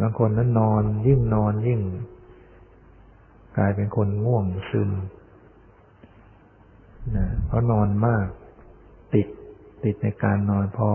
[0.00, 1.80] บางคนนั้นนอนยิ่งนอนยิ่ง
[3.56, 4.90] กลายเป็นคนง่วงซึม
[7.16, 8.26] นะเพราะนอนมาก
[9.14, 9.26] ติด
[9.84, 10.90] ติดในการนอนพอ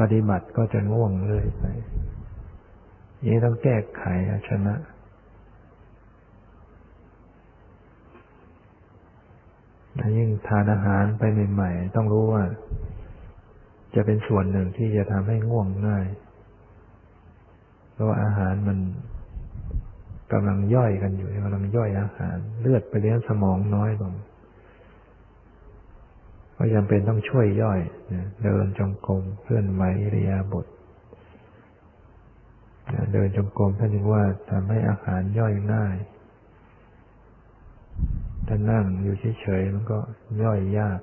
[0.00, 1.64] ปฏิบัติก็จะง่วงเลยไป
[3.26, 4.04] นี้ต้องแก้ไข
[4.48, 4.74] ชนะ
[10.18, 11.22] ยิ่งทานอาหารไป
[11.52, 12.42] ใหม่ๆ ต้องรู้ว่า
[13.94, 16.06] จะเป็นส่วนหนึ่งที่จะทำให้ง่วงง่าย
[17.92, 18.78] เพราะว่าอาหารมัน
[20.32, 24.14] กำลังย่อยกันอยู่กำลังย่อยอาหาร เลือดไปเลี้ยงสมองน้อยลง
[26.56, 27.80] ก็จำเป็นต้องช่วยย่อย
[28.44, 30.66] เดินจงกรมเคลื่อนไหวอิริยาบถ
[33.12, 35.96] เดินจงกรมท่านนึกว่าทำให้อาหารย่อยง่าย
[38.46, 39.98] ถ้านั่งอยู่เฉยๆมันก็
[40.42, 41.00] ย่อยยาก